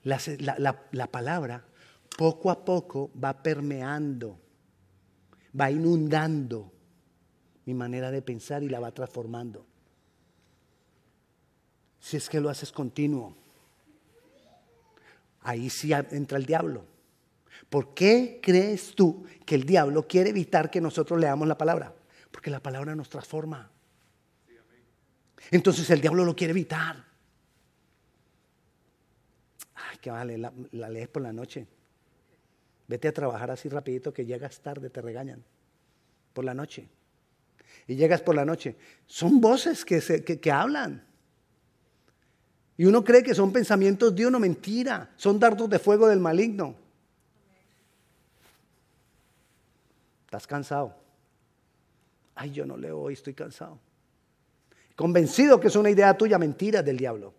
la, 0.04 1.08
palabra 1.10 1.64
poco 2.16 2.50
a 2.50 2.64
poco 2.64 3.10
va 3.22 3.42
permeando, 3.42 4.38
va 5.58 5.70
inundando 5.70 6.72
mi 7.64 7.74
manera 7.74 8.10
de 8.10 8.22
pensar 8.22 8.62
y 8.62 8.68
la 8.68 8.80
va 8.80 8.92
transformando. 8.92 9.66
Si 11.98 12.18
es 12.18 12.28
que 12.28 12.40
lo 12.40 12.50
haces 12.50 12.70
continuo, 12.70 13.34
ahí 15.40 15.70
sí 15.70 15.92
entra 15.92 16.36
el 16.36 16.44
diablo. 16.44 16.84
¿Por 17.70 17.94
qué 17.94 18.40
crees 18.42 18.94
tú 18.94 19.24
que 19.46 19.54
el 19.54 19.64
diablo 19.64 20.06
quiere 20.06 20.30
evitar 20.30 20.70
que 20.70 20.82
nosotros 20.82 21.18
leamos 21.18 21.48
la 21.48 21.56
palabra? 21.56 21.94
Porque 22.30 22.50
la 22.50 22.60
palabra 22.60 22.94
nos 22.94 23.08
transforma. 23.08 23.70
Entonces 25.50 25.88
el 25.90 26.00
diablo 26.00 26.24
lo 26.24 26.36
quiere 26.36 26.50
evitar 26.50 27.13
que 30.04 30.10
vale, 30.10 30.36
la, 30.36 30.52
la 30.72 30.90
lees 30.90 31.08
por 31.08 31.22
la 31.22 31.32
noche. 31.32 31.66
Vete 32.86 33.08
a 33.08 33.12
trabajar 33.12 33.50
así 33.50 33.70
rapidito 33.70 34.12
que 34.12 34.26
llegas 34.26 34.60
tarde, 34.60 34.90
te 34.90 35.00
regañan. 35.00 35.42
Por 36.34 36.44
la 36.44 36.52
noche. 36.52 36.86
Y 37.86 37.96
llegas 37.96 38.20
por 38.20 38.34
la 38.34 38.44
noche. 38.44 38.76
Son 39.06 39.40
voces 39.40 39.82
que, 39.82 40.02
se, 40.02 40.22
que, 40.22 40.52
hablan. 40.52 41.02
Y 42.76 42.84
uno 42.84 43.02
cree 43.02 43.22
que 43.22 43.34
son 43.34 43.50
pensamientos 43.50 44.14
de 44.14 44.26
uno, 44.26 44.38
mentira. 44.38 45.10
Son 45.16 45.40
dardos 45.40 45.70
de 45.70 45.78
fuego 45.78 46.06
del 46.06 46.20
maligno. 46.20 46.76
¿Estás 50.26 50.46
cansado? 50.46 50.94
Ay, 52.34 52.50
yo 52.50 52.66
no 52.66 52.76
leo 52.76 53.00
hoy, 53.00 53.14
estoy 53.14 53.32
cansado. 53.32 53.78
Convencido 54.96 55.58
que 55.58 55.68
es 55.68 55.76
una 55.76 55.88
idea 55.88 56.14
tuya, 56.14 56.38
mentira 56.38 56.82
del 56.82 56.98
diablo. 56.98 57.32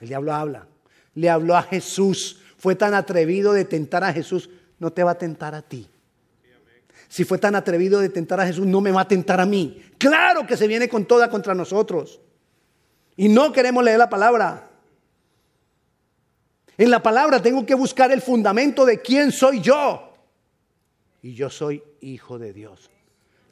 El 0.00 0.06
diablo 0.06 0.32
habla 0.32 0.68
le 1.14 1.30
habló 1.30 1.56
a 1.56 1.62
Jesús, 1.62 2.40
fue 2.56 2.74
tan 2.74 2.94
atrevido 2.94 3.52
de 3.52 3.64
tentar 3.64 4.04
a 4.04 4.12
Jesús, 4.12 4.48
no 4.78 4.92
te 4.92 5.02
va 5.02 5.12
a 5.12 5.18
tentar 5.18 5.54
a 5.54 5.62
ti. 5.62 5.88
Si 7.08 7.24
fue 7.24 7.36
tan 7.38 7.54
atrevido 7.54 8.00
de 8.00 8.08
tentar 8.08 8.40
a 8.40 8.46
Jesús, 8.46 8.66
no 8.66 8.80
me 8.80 8.90
va 8.90 9.02
a 9.02 9.08
tentar 9.08 9.40
a 9.40 9.44
mí. 9.44 9.82
Claro 9.98 10.46
que 10.46 10.56
se 10.56 10.66
viene 10.66 10.88
con 10.88 11.04
toda 11.04 11.28
contra 11.28 11.54
nosotros. 11.54 12.20
Y 13.16 13.28
no 13.28 13.52
queremos 13.52 13.84
leer 13.84 13.98
la 13.98 14.08
palabra. 14.08 14.70
En 16.78 16.90
la 16.90 17.02
palabra 17.02 17.42
tengo 17.42 17.66
que 17.66 17.74
buscar 17.74 18.10
el 18.12 18.22
fundamento 18.22 18.86
de 18.86 19.02
quién 19.02 19.30
soy 19.30 19.60
yo. 19.60 20.14
Y 21.20 21.34
yo 21.34 21.50
soy 21.50 21.82
hijo 22.00 22.38
de 22.38 22.54
Dios. 22.54 22.90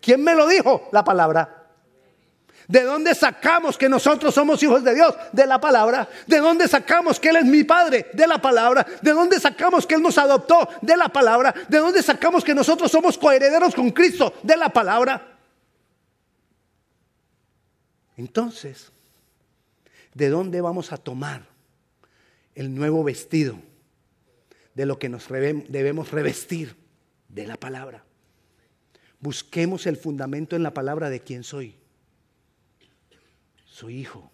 ¿Quién 0.01 0.25
me 0.25 0.35
lo 0.35 0.49
dijo? 0.49 0.89
La 0.93 1.05
palabra. 1.05 1.60
¿De 2.71 2.85
dónde 2.85 3.17
sacamos 3.17 3.77
que 3.77 3.89
nosotros 3.89 4.33
somos 4.33 4.63
hijos 4.63 4.85
de 4.85 4.95
Dios? 4.95 5.13
De 5.33 5.45
la 5.45 5.61
palabra. 5.61 6.09
¿De 6.25 6.39
dónde 6.39 6.69
sacamos 6.69 7.19
que 7.19 7.31
Él 7.31 7.39
es 7.39 7.45
mi 7.45 7.65
Padre? 7.65 8.07
De 8.13 8.29
la 8.29 8.41
palabra. 8.41 8.87
¿De 9.03 9.11
dónde 9.11 9.41
sacamos 9.41 9.85
que 9.85 9.97
Él 9.97 10.03
nos 10.03 10.17
adoptó? 10.19 10.69
De 10.81 10.97
la 10.97 11.09
palabra. 11.09 11.53
¿De 11.69 11.79
dónde 11.79 12.01
sacamos 12.01 12.45
que 12.45 12.55
nosotros 12.55 12.89
somos 12.89 13.19
coherederos 13.19 13.75
con 13.75 13.91
Cristo? 13.91 14.35
De 14.45 14.57
la 14.57 14.69
palabra. 14.69 15.37
Entonces, 18.17 18.93
¿de 20.15 20.29
dónde 20.29 20.61
vamos 20.61 20.93
a 20.93 20.97
tomar 20.97 21.49
el 22.55 22.73
nuevo 22.73 23.03
vestido? 23.03 23.59
De 24.77 24.87
lo 24.87 24.97
que 25.01 25.09
nos 25.09 25.27
debemos 25.29 26.13
revestir 26.13 26.77
de 27.29 27.49
la 27.49 27.57
palabra. 27.57 28.05
Busquemos 29.19 29.89
el 29.89 29.97
fundamento 29.97 30.55
en 30.55 30.63
la 30.63 30.73
palabra 30.73 31.11
de 31.11 31.19
quién 31.19 31.43
soy 31.43 31.80
soy 33.81 33.97
hijo. 33.97 34.31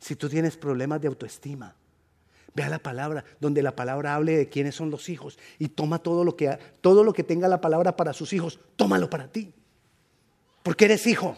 Si 0.00 0.16
tú 0.16 0.28
tienes 0.28 0.56
problemas 0.56 1.00
de 1.00 1.08
autoestima, 1.08 1.74
Ve 2.54 2.64
a 2.64 2.68
la 2.68 2.78
palabra, 2.80 3.24
donde 3.38 3.62
la 3.62 3.76
palabra 3.76 4.16
hable 4.16 4.36
de 4.36 4.48
quiénes 4.48 4.74
son 4.74 4.90
los 4.90 5.08
hijos 5.08 5.38
y 5.60 5.68
toma 5.68 6.00
todo 6.00 6.24
lo 6.24 6.34
que 6.34 6.58
todo 6.80 7.04
lo 7.04 7.12
que 7.12 7.22
tenga 7.22 7.46
la 7.46 7.60
palabra 7.60 7.94
para 7.94 8.12
sus 8.12 8.32
hijos, 8.32 8.58
tómalo 8.74 9.08
para 9.08 9.30
ti. 9.30 9.52
Porque 10.64 10.86
eres 10.86 11.06
hijo. 11.06 11.36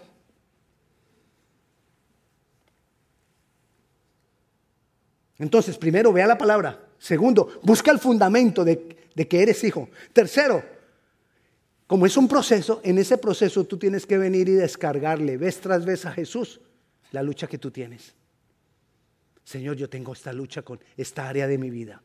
Entonces, 5.39 5.77
primero, 5.77 6.11
vea 6.11 6.27
la 6.27 6.39
palabra. 6.39 6.89
Segundo, 6.99 7.61
busca 7.63 7.91
el 7.91 7.99
fundamento 7.99 8.65
de, 8.65 8.97
de 9.15 9.29
que 9.29 9.43
eres 9.43 9.63
hijo. 9.63 9.91
Tercero, 10.15 10.63
como 11.87 12.07
es 12.07 12.17
un 12.17 12.29
proceso, 12.29 12.81
en 12.83 12.97
ese 12.97 13.19
proceso 13.19 13.65
tú 13.65 13.77
tienes 13.77 14.07
que 14.07 14.17
venir 14.17 14.49
y 14.49 14.53
descargarle 14.53 15.37
vez 15.37 15.61
tras 15.61 15.85
vez 15.85 16.07
a 16.07 16.13
Jesús 16.13 16.61
la 17.13 17.23
lucha 17.23 17.47
que 17.47 17.59
tú 17.59 17.71
tienes. 17.71 18.15
Señor, 19.45 19.77
yo 19.77 19.89
tengo 19.89 20.13
esta 20.13 20.33
lucha 20.33 20.63
con 20.63 20.81
esta 20.97 21.29
área 21.29 21.47
de 21.47 21.59
mi 21.59 21.71
vida. 21.71 22.03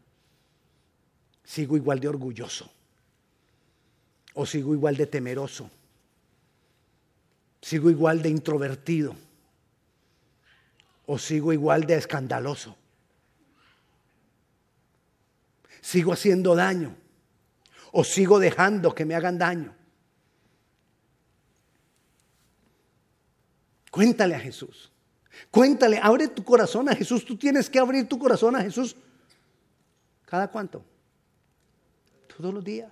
Sigo 1.43 1.77
igual 1.77 1.99
de 1.99 2.07
orgulloso. 2.07 2.71
O 4.33 4.45
sigo 4.45 4.73
igual 4.73 4.97
de 4.97 5.05
temeroso. 5.05 5.69
Sigo 7.61 7.89
igual 7.89 8.21
de 8.21 8.29
introvertido. 8.29 9.15
O 11.05 11.19
sigo 11.19 11.53
igual 11.53 11.85
de 11.85 11.95
escandaloso. 11.95 12.75
Sigo 15.81 16.13
haciendo 16.13 16.55
daño 16.55 16.95
o 17.97 18.03
sigo 18.03 18.39
dejando 18.39 18.93
que 18.93 19.05
me 19.05 19.15
hagan 19.15 19.37
daño? 19.37 19.73
Cuéntale 23.89 24.35
a 24.35 24.39
Jesús. 24.39 24.91
Cuéntale, 25.51 25.99
abre 26.01 26.27
tu 26.27 26.43
corazón 26.43 26.89
a 26.89 26.95
Jesús. 26.95 27.25
Tú 27.25 27.37
tienes 27.37 27.69
que 27.69 27.79
abrir 27.79 28.07
tu 28.07 28.19
corazón 28.19 28.55
a 28.55 28.61
Jesús. 28.61 28.95
¿Cada 30.25 30.49
cuánto? 30.49 30.83
Todos 32.35 32.53
los 32.53 32.63
días. 32.63 32.91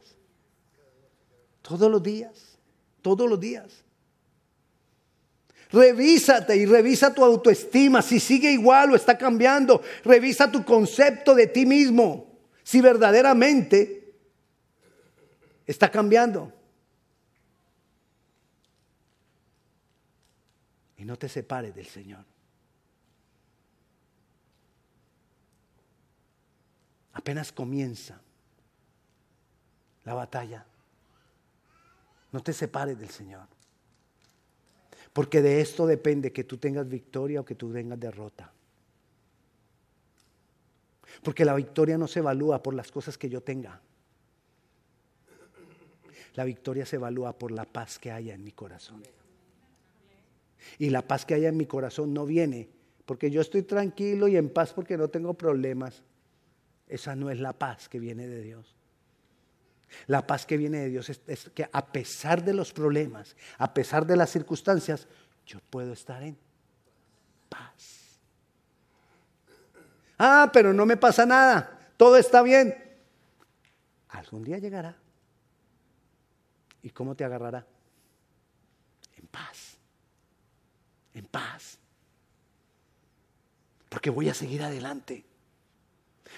Todos 1.62 1.92
los 1.92 2.02
días. 2.02 2.58
Todos 3.02 3.30
los 3.30 3.40
días. 3.40 3.84
Revísate 5.72 6.56
y 6.56 6.68
revisa 6.68 7.14
tu 7.16 7.24
autoestima, 7.24 8.04
si 8.04 8.20
sigue 8.20 8.52
igual 8.52 8.92
o 8.92 8.96
está 8.96 9.18
cambiando. 9.18 9.82
Revisa 10.04 10.52
tu 10.52 10.64
concepto 10.64 11.34
de 11.34 11.48
ti 11.48 11.66
mismo. 11.66 12.32
Si 12.64 12.80
verdaderamente 12.80 14.14
está 15.66 15.90
cambiando. 15.90 16.54
Y 20.98 21.06
no 21.06 21.18
te 21.18 21.28
separes 21.28 21.76
del 21.76 21.88
Señor. 21.88 22.33
Apenas 27.14 27.52
comienza 27.52 28.20
la 30.04 30.14
batalla. 30.14 30.66
No 32.32 32.42
te 32.42 32.54
separes 32.54 33.00
del 33.00 33.10
Señor. 33.10 33.48
Porque 35.14 35.42
de 35.42 35.62
esto 35.62 35.86
depende 35.86 36.32
que 36.32 36.44
tú 36.44 36.58
tengas 36.58 36.90
victoria 36.90 37.42
o 37.42 37.46
que 37.46 37.56
tú 37.56 37.72
tengas 37.72 38.00
derrota. 38.00 38.52
Porque 41.22 41.46
la 41.46 41.54
victoria 41.54 41.98
no 41.98 42.08
se 42.08 42.20
evalúa 42.20 42.64
por 42.64 42.74
las 42.74 42.92
cosas 42.92 43.18
que 43.18 43.30
yo 43.30 43.42
tenga. 43.42 43.80
La 46.34 46.44
victoria 46.44 46.86
se 46.86 46.96
evalúa 46.96 47.38
por 47.38 47.52
la 47.52 47.66
paz 47.66 48.00
que 48.00 48.12
haya 48.12 48.34
en 48.34 48.44
mi 48.44 48.52
corazón. 48.52 49.04
Y 50.80 50.90
la 50.90 51.04
paz 51.04 51.26
que 51.26 51.36
haya 51.36 51.50
en 51.50 51.58
mi 51.58 51.68
corazón 51.68 52.14
no 52.14 52.26
viene 52.26 52.70
porque 53.06 53.30
yo 53.30 53.42
estoy 53.42 53.64
tranquilo 53.64 54.28
y 54.28 54.38
en 54.38 54.50
paz 54.50 54.74
porque 54.74 54.98
no 54.98 55.10
tengo 55.10 55.34
problemas. 55.34 56.02
Esa 56.94 57.16
no 57.16 57.32
es 57.32 57.40
la 57.40 57.54
paz 57.54 57.90
que 57.90 57.98
viene 57.98 58.28
de 58.28 58.44
Dios. 58.44 58.76
La 60.06 60.28
paz 60.28 60.46
que 60.46 60.58
viene 60.58 60.78
de 60.78 60.90
Dios 60.90 61.10
es, 61.10 61.50
que 61.50 61.68
a 61.72 61.88
pesar 61.88 62.44
de 62.44 62.54
los 62.54 62.72
problemas, 62.72 63.36
a 63.58 63.74
pesar 63.74 64.06
de 64.06 64.16
las 64.16 64.30
circunstancias, 64.30 65.08
yo 65.44 65.60
puedo 65.72 65.92
estar 65.92 66.22
en 66.22 66.38
paz. 67.50 68.20
Ah, 70.20 70.52
pero 70.54 70.72
no 70.72 70.86
me 70.86 70.96
pasa 70.96 71.26
nada, 71.26 71.80
todo 71.98 72.16
está 72.16 72.44
bien. 72.44 72.78
Algún 74.10 74.44
día 74.44 74.60
llegará. 74.60 74.96
¿Y 76.84 76.92
cómo 76.92 77.16
te 77.16 77.24
agarrará? 77.24 77.66
En 79.18 79.26
paz. 79.26 79.78
En 81.16 81.26
paz. 81.26 81.80
Porque 83.90 84.12
voy 84.12 84.30
a 84.30 84.36
seguir 84.36 84.62
adelante. 84.62 85.26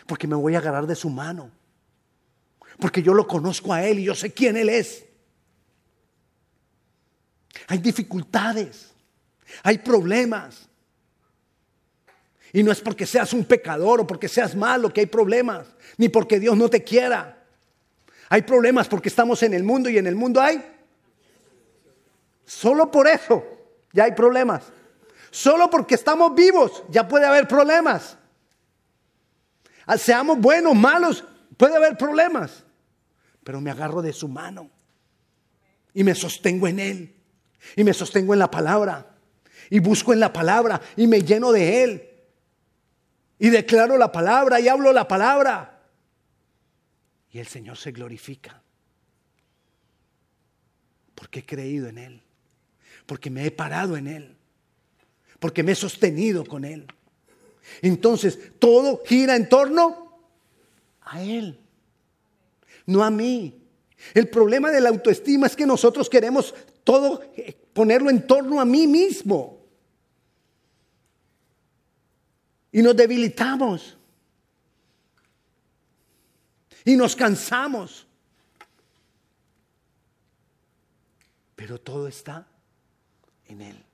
Porque 0.05 0.27
me 0.27 0.35
voy 0.35 0.55
a 0.55 0.59
agarrar 0.59 0.87
de 0.87 0.95
su 0.95 1.09
mano. 1.09 1.51
Porque 2.79 3.01
yo 3.01 3.13
lo 3.13 3.27
conozco 3.27 3.73
a 3.73 3.83
Él 3.83 3.99
y 3.99 4.03
yo 4.03 4.15
sé 4.15 4.33
quién 4.33 4.57
Él 4.57 4.69
es. 4.69 5.05
Hay 7.67 7.79
dificultades. 7.79 8.91
Hay 9.63 9.77
problemas. 9.79 10.67
Y 12.53 12.63
no 12.63 12.71
es 12.71 12.79
porque 12.79 13.05
seas 13.05 13.33
un 13.33 13.43
pecador 13.43 14.01
o 14.01 14.07
porque 14.07 14.27
seas 14.27 14.55
malo 14.55 14.91
que 14.91 15.01
hay 15.01 15.05
problemas, 15.07 15.67
ni 15.97 16.07
porque 16.07 16.39
Dios 16.39 16.55
no 16.55 16.69
te 16.69 16.83
quiera. 16.83 17.43
Hay 18.29 18.43
problemas 18.43 18.87
porque 18.87 19.09
estamos 19.09 19.43
en 19.43 19.53
el 19.53 19.63
mundo 19.63 19.89
y 19.89 19.97
en 19.97 20.07
el 20.07 20.15
mundo 20.15 20.39
hay. 20.41 20.63
Solo 22.45 22.89
por 22.89 23.07
eso 23.07 23.43
ya 23.91 24.05
hay 24.05 24.13
problemas. 24.13 24.63
Solo 25.31 25.69
porque 25.69 25.95
estamos 25.95 26.33
vivos 26.33 26.83
ya 26.89 27.07
puede 27.07 27.25
haber 27.25 27.47
problemas. 27.47 28.17
Ah, 29.85 29.97
seamos 29.97 30.39
buenos, 30.39 30.75
malos, 30.75 31.23
puede 31.57 31.75
haber 31.75 31.97
problemas. 31.97 32.63
Pero 33.43 33.61
me 33.61 33.71
agarro 33.71 34.01
de 34.01 34.13
su 34.13 34.27
mano 34.27 34.69
y 35.93 36.03
me 36.03 36.15
sostengo 36.15 36.67
en 36.67 36.79
él. 36.79 37.15
Y 37.75 37.83
me 37.83 37.93
sostengo 37.93 38.33
en 38.33 38.39
la 38.39 38.51
palabra. 38.51 39.15
Y 39.69 39.79
busco 39.79 40.13
en 40.13 40.19
la 40.19 40.31
palabra 40.31 40.81
y 40.95 41.07
me 41.07 41.21
lleno 41.21 41.51
de 41.51 41.83
él. 41.83 42.09
Y 43.39 43.49
declaro 43.49 43.97
la 43.97 44.11
palabra 44.11 44.59
y 44.59 44.67
hablo 44.67 44.91
la 44.93 45.07
palabra. 45.07 45.83
Y 47.31 47.39
el 47.39 47.47
Señor 47.47 47.77
se 47.77 47.91
glorifica. 47.91 48.61
Porque 51.15 51.39
he 51.39 51.45
creído 51.45 51.87
en 51.87 51.97
Él. 51.97 52.21
Porque 53.05 53.29
me 53.29 53.45
he 53.45 53.51
parado 53.51 53.97
en 53.97 54.07
Él. 54.07 54.37
Porque 55.39 55.63
me 55.63 55.73
he 55.73 55.75
sostenido 55.75 56.45
con 56.45 56.63
Él. 56.63 56.87
Entonces, 57.81 58.39
todo 58.59 59.01
gira 59.05 59.35
en 59.35 59.49
torno 59.49 60.19
a 61.01 61.21
Él. 61.21 61.59
No 62.85 63.03
a 63.03 63.09
mí. 63.09 63.61
El 64.13 64.29
problema 64.29 64.71
de 64.71 64.81
la 64.81 64.89
autoestima 64.89 65.47
es 65.47 65.55
que 65.55 65.65
nosotros 65.65 66.09
queremos 66.09 66.53
todo 66.83 67.23
eh, 67.35 67.55
ponerlo 67.73 68.09
en 68.09 68.25
torno 68.27 68.61
a 68.61 68.65
mí 68.65 68.87
mismo. 68.87 69.63
Y 72.71 72.81
nos 72.81 72.95
debilitamos 72.95 73.97
y 76.83 76.95
nos 76.95 77.15
cansamos. 77.15 78.05
Pero 81.55 81.79
todo 81.79 82.07
está 82.07 82.47
en 83.47 83.61
Él. 83.61 83.84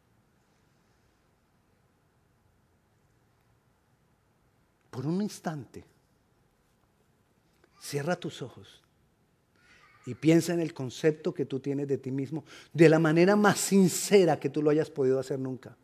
Por 4.92 5.08
un 5.08 5.22
instante, 5.22 5.84
cierra 7.80 8.16
tus 8.16 8.42
ojos 8.42 8.82
y 10.06 10.14
piensa 10.14 10.54
en 10.54 10.60
el 10.60 10.74
concepto 10.74 11.34
que 11.34 11.46
tú 11.46 11.60
tienes 11.60 11.88
de 11.88 11.98
ti 11.98 12.12
mismo 12.12 12.44
de 12.74 12.90
la 12.90 13.00
manera 13.00 13.36
más 13.36 13.60
sincera 13.60 14.40
que 14.40 14.50
tú 14.50 14.62
lo 14.62 14.70
hayas 14.70 14.90
podido 14.90 15.20
hacer 15.20 15.40
nunca. 15.40 15.76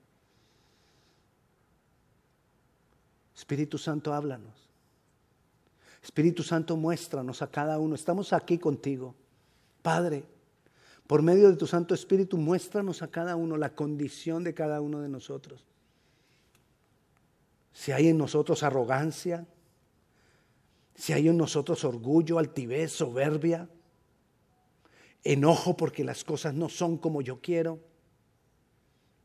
Espíritu 3.36 3.78
Santo, 3.78 4.14
háblanos. 4.14 4.68
Espíritu 6.04 6.44
Santo, 6.44 6.76
muéstranos 6.76 7.42
a 7.42 7.50
cada 7.50 7.80
uno. 7.80 7.96
Estamos 7.96 8.34
aquí 8.34 8.58
contigo. 8.58 9.16
Padre, 9.82 10.26
por 11.06 11.22
medio 11.22 11.50
de 11.50 11.56
tu 11.56 11.68
Santo 11.68 11.94
Espíritu, 11.94 12.38
muéstranos 12.38 13.02
a 13.02 13.08
cada 13.08 13.36
uno 13.36 13.56
la 13.56 13.74
condición 13.74 14.44
de 14.44 14.54
cada 14.54 14.82
uno 14.82 15.02
de 15.02 15.08
nosotros. 15.08 15.64
Si 17.78 17.92
hay 17.92 18.08
en 18.08 18.18
nosotros 18.18 18.64
arrogancia, 18.64 19.46
si 20.96 21.14
hay 21.14 21.28
en 21.28 21.38
nosotros 21.38 21.84
orgullo, 21.84 22.40
altivez, 22.40 22.92
soberbia, 22.92 23.70
enojo 25.24 25.78
porque 25.78 26.04
las 26.04 26.24
cosas 26.24 26.56
no 26.56 26.70
son 26.70 26.98
como 26.98 27.22
yo 27.22 27.40
quiero, 27.40 27.80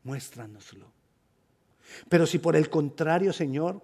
muéstranoslo. 0.03 0.85
Pero 2.07 2.27
si 2.27 2.37
por 2.37 2.55
el 2.55 2.69
contrario, 2.69 3.33
Señor, 3.33 3.81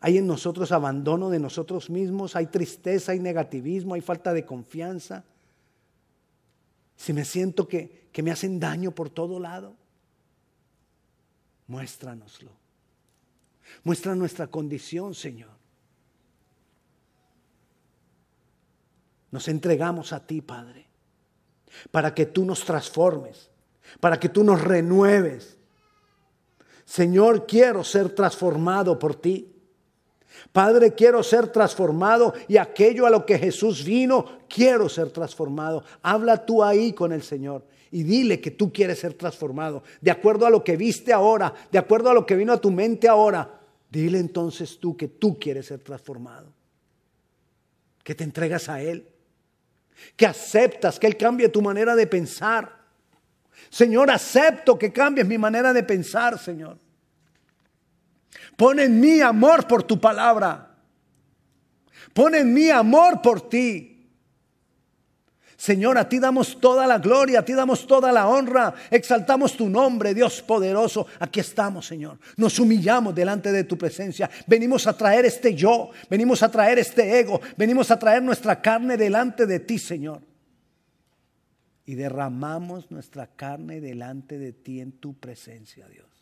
hay 0.00 0.18
en 0.18 0.26
nosotros 0.26 0.72
abandono 0.72 1.30
de 1.30 1.38
nosotros 1.38 1.88
mismos, 1.88 2.34
hay 2.34 2.46
tristeza, 2.48 3.12
hay 3.12 3.20
negativismo, 3.20 3.94
hay 3.94 4.00
falta 4.00 4.32
de 4.32 4.44
confianza. 4.44 5.24
Si 6.96 7.12
me 7.12 7.24
siento 7.24 7.68
que, 7.68 8.08
que 8.10 8.24
me 8.24 8.32
hacen 8.32 8.58
daño 8.58 8.90
por 8.90 9.08
todo 9.08 9.38
lado, 9.38 9.76
muéstranoslo. 11.68 12.50
Muestra 13.84 14.14
nuestra 14.14 14.46
condición, 14.46 15.14
Señor. 15.14 15.50
Nos 19.30 19.48
entregamos 19.48 20.12
a 20.12 20.26
ti, 20.26 20.40
Padre, 20.40 20.86
para 21.90 22.14
que 22.14 22.26
tú 22.26 22.44
nos 22.44 22.64
transformes, 22.64 23.50
para 24.00 24.18
que 24.18 24.28
tú 24.28 24.42
nos 24.42 24.62
renueves. 24.62 25.56
Señor, 26.84 27.46
quiero 27.46 27.84
ser 27.84 28.14
transformado 28.14 28.98
por 28.98 29.14
ti. 29.14 29.54
Padre, 30.52 30.94
quiero 30.94 31.22
ser 31.22 31.48
transformado 31.48 32.32
y 32.46 32.56
aquello 32.56 33.06
a 33.06 33.10
lo 33.10 33.26
que 33.26 33.38
Jesús 33.38 33.84
vino, 33.84 34.24
quiero 34.48 34.88
ser 34.88 35.10
transformado. 35.10 35.84
Habla 36.02 36.46
tú 36.46 36.62
ahí 36.62 36.92
con 36.92 37.12
el 37.12 37.22
Señor 37.22 37.66
y 37.90 38.02
dile 38.02 38.40
que 38.40 38.50
tú 38.50 38.72
quieres 38.72 39.00
ser 39.00 39.14
transformado, 39.14 39.82
de 40.00 40.10
acuerdo 40.10 40.46
a 40.46 40.50
lo 40.50 40.62
que 40.62 40.76
viste 40.76 41.12
ahora, 41.12 41.52
de 41.70 41.78
acuerdo 41.78 42.10
a 42.10 42.14
lo 42.14 42.24
que 42.24 42.36
vino 42.36 42.52
a 42.52 42.60
tu 42.60 42.70
mente 42.70 43.08
ahora 43.08 43.57
dile 43.90 44.18
entonces 44.18 44.78
tú 44.78 44.96
que 44.96 45.08
tú 45.08 45.38
quieres 45.38 45.66
ser 45.66 45.80
transformado. 45.80 46.52
Que 48.02 48.14
te 48.14 48.24
entregas 48.24 48.68
a 48.68 48.80
Él. 48.82 49.08
Que 50.16 50.26
aceptas 50.26 50.98
que 50.98 51.06
Él 51.06 51.16
cambie 51.16 51.48
tu 51.48 51.60
manera 51.62 51.96
de 51.96 52.06
pensar. 52.06 52.78
Señor, 53.70 54.10
acepto 54.10 54.78
que 54.78 54.92
cambies 54.92 55.26
mi 55.26 55.38
manera 55.38 55.72
de 55.72 55.82
pensar, 55.82 56.38
Señor. 56.38 56.78
Pon 58.56 58.78
en 58.80 59.00
mí 59.00 59.20
amor 59.20 59.66
por 59.66 59.82
tu 59.82 60.00
palabra. 60.00 60.76
Pon 62.12 62.34
en 62.34 62.52
mí 62.52 62.70
amor 62.70 63.20
por 63.22 63.48
ti. 63.48 63.97
Señor, 65.58 65.98
a 65.98 66.08
ti 66.08 66.20
damos 66.20 66.60
toda 66.60 66.86
la 66.86 66.98
gloria, 66.98 67.40
a 67.40 67.44
ti 67.44 67.52
damos 67.52 67.84
toda 67.84 68.12
la 68.12 68.28
honra, 68.28 68.72
exaltamos 68.92 69.56
tu 69.56 69.68
nombre, 69.68 70.14
Dios 70.14 70.40
poderoso. 70.40 71.08
Aquí 71.18 71.40
estamos, 71.40 71.84
Señor. 71.84 72.16
Nos 72.36 72.60
humillamos 72.60 73.12
delante 73.12 73.50
de 73.50 73.64
tu 73.64 73.76
presencia. 73.76 74.30
Venimos 74.46 74.86
a 74.86 74.96
traer 74.96 75.24
este 75.24 75.56
yo, 75.56 75.90
venimos 76.08 76.44
a 76.44 76.48
traer 76.48 76.78
este 76.78 77.18
ego, 77.18 77.40
venimos 77.56 77.90
a 77.90 77.98
traer 77.98 78.22
nuestra 78.22 78.62
carne 78.62 78.96
delante 78.96 79.46
de 79.46 79.58
ti, 79.58 79.80
Señor. 79.80 80.22
Y 81.86 81.96
derramamos 81.96 82.92
nuestra 82.92 83.26
carne 83.26 83.80
delante 83.80 84.38
de 84.38 84.52
ti 84.52 84.80
en 84.80 84.92
tu 84.92 85.14
presencia, 85.14 85.88
Dios. 85.88 86.17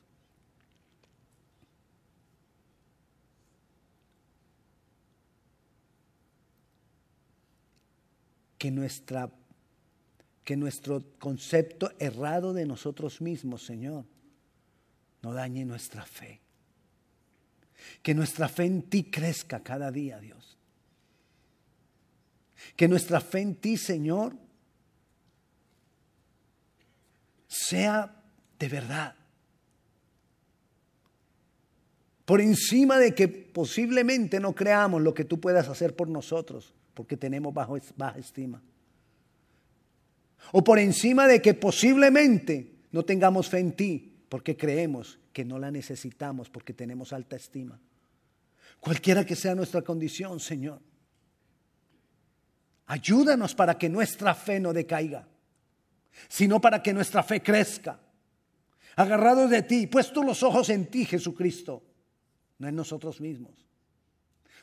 Que, 8.58 8.70
nuestra, 8.70 9.30
que 10.44 10.56
nuestro 10.56 11.02
concepto 11.18 11.92
errado 11.98 12.52
de 12.52 12.66
nosotros 12.66 13.20
mismos, 13.20 13.64
Señor, 13.64 14.04
no 15.22 15.32
dañe 15.32 15.64
nuestra 15.64 16.04
fe. 16.04 16.40
Que 18.02 18.14
nuestra 18.14 18.48
fe 18.48 18.64
en 18.64 18.82
ti 18.82 19.04
crezca 19.04 19.62
cada 19.62 19.90
día, 19.90 20.18
Dios. 20.18 20.56
Que 22.76 22.88
nuestra 22.88 23.20
fe 23.20 23.40
en 23.40 23.56
ti, 23.56 23.76
Señor, 23.76 24.34
sea 27.46 28.22
de 28.58 28.68
verdad. 28.68 29.14
Por 32.24 32.40
encima 32.40 32.98
de 32.98 33.14
que 33.14 33.28
posiblemente 33.28 34.40
no 34.40 34.54
creamos 34.54 35.02
lo 35.02 35.14
que 35.14 35.24
tú 35.24 35.40
puedas 35.40 35.68
hacer 35.68 35.94
por 35.94 36.08
nosotros 36.08 36.74
porque 36.96 37.18
tenemos 37.18 37.52
baja 37.52 38.18
estima. 38.18 38.62
O 40.52 40.64
por 40.64 40.78
encima 40.78 41.28
de 41.28 41.42
que 41.42 41.52
posiblemente 41.52 42.88
no 42.90 43.04
tengamos 43.04 43.50
fe 43.50 43.58
en 43.58 43.72
ti, 43.76 44.16
porque 44.30 44.56
creemos 44.56 45.18
que 45.30 45.44
no 45.44 45.58
la 45.58 45.70
necesitamos, 45.70 46.48
porque 46.48 46.72
tenemos 46.72 47.12
alta 47.12 47.36
estima. 47.36 47.78
Cualquiera 48.80 49.26
que 49.26 49.36
sea 49.36 49.54
nuestra 49.54 49.82
condición, 49.82 50.40
Señor, 50.40 50.80
ayúdanos 52.86 53.54
para 53.54 53.76
que 53.76 53.90
nuestra 53.90 54.34
fe 54.34 54.58
no 54.58 54.72
decaiga, 54.72 55.28
sino 56.28 56.62
para 56.62 56.82
que 56.82 56.94
nuestra 56.94 57.22
fe 57.22 57.42
crezca. 57.42 58.00
Agarrados 58.96 59.50
de 59.50 59.62
ti, 59.64 59.86
puesto 59.86 60.22
los 60.22 60.42
ojos 60.42 60.70
en 60.70 60.86
ti, 60.86 61.04
Jesucristo, 61.04 61.82
no 62.56 62.68
en 62.68 62.74
nosotros 62.74 63.20
mismos. 63.20 63.65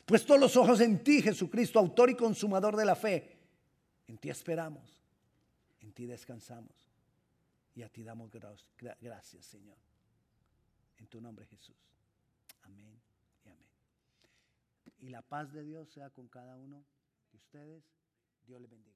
Puesto 0.04 0.36
los 0.36 0.56
ojos 0.56 0.80
en 0.80 1.02
ti, 1.02 1.22
Jesucristo, 1.22 1.78
autor 1.78 2.10
y 2.10 2.14
consumador 2.14 2.76
de 2.76 2.84
la 2.84 2.94
fe. 2.94 3.38
En 4.06 4.18
ti 4.18 4.28
esperamos, 4.28 5.02
en 5.80 5.92
ti 5.92 6.06
descansamos 6.06 6.90
y 7.74 7.82
a 7.82 7.88
ti 7.88 8.04
damos 8.04 8.30
gracias, 8.30 9.46
Señor. 9.46 9.78
En 10.98 11.06
tu 11.06 11.20
nombre, 11.20 11.46
Jesús. 11.46 11.76
Amén 12.62 13.00
y 13.44 13.48
amén. 13.48 13.68
Y 15.00 15.08
la 15.08 15.22
paz 15.22 15.52
de 15.52 15.62
Dios 15.62 15.88
sea 15.88 16.10
con 16.10 16.28
cada 16.28 16.56
uno 16.56 16.84
de 17.32 17.38
ustedes. 17.38 17.82
Dios 18.46 18.60
les 18.60 18.70
bendiga. 18.70 18.93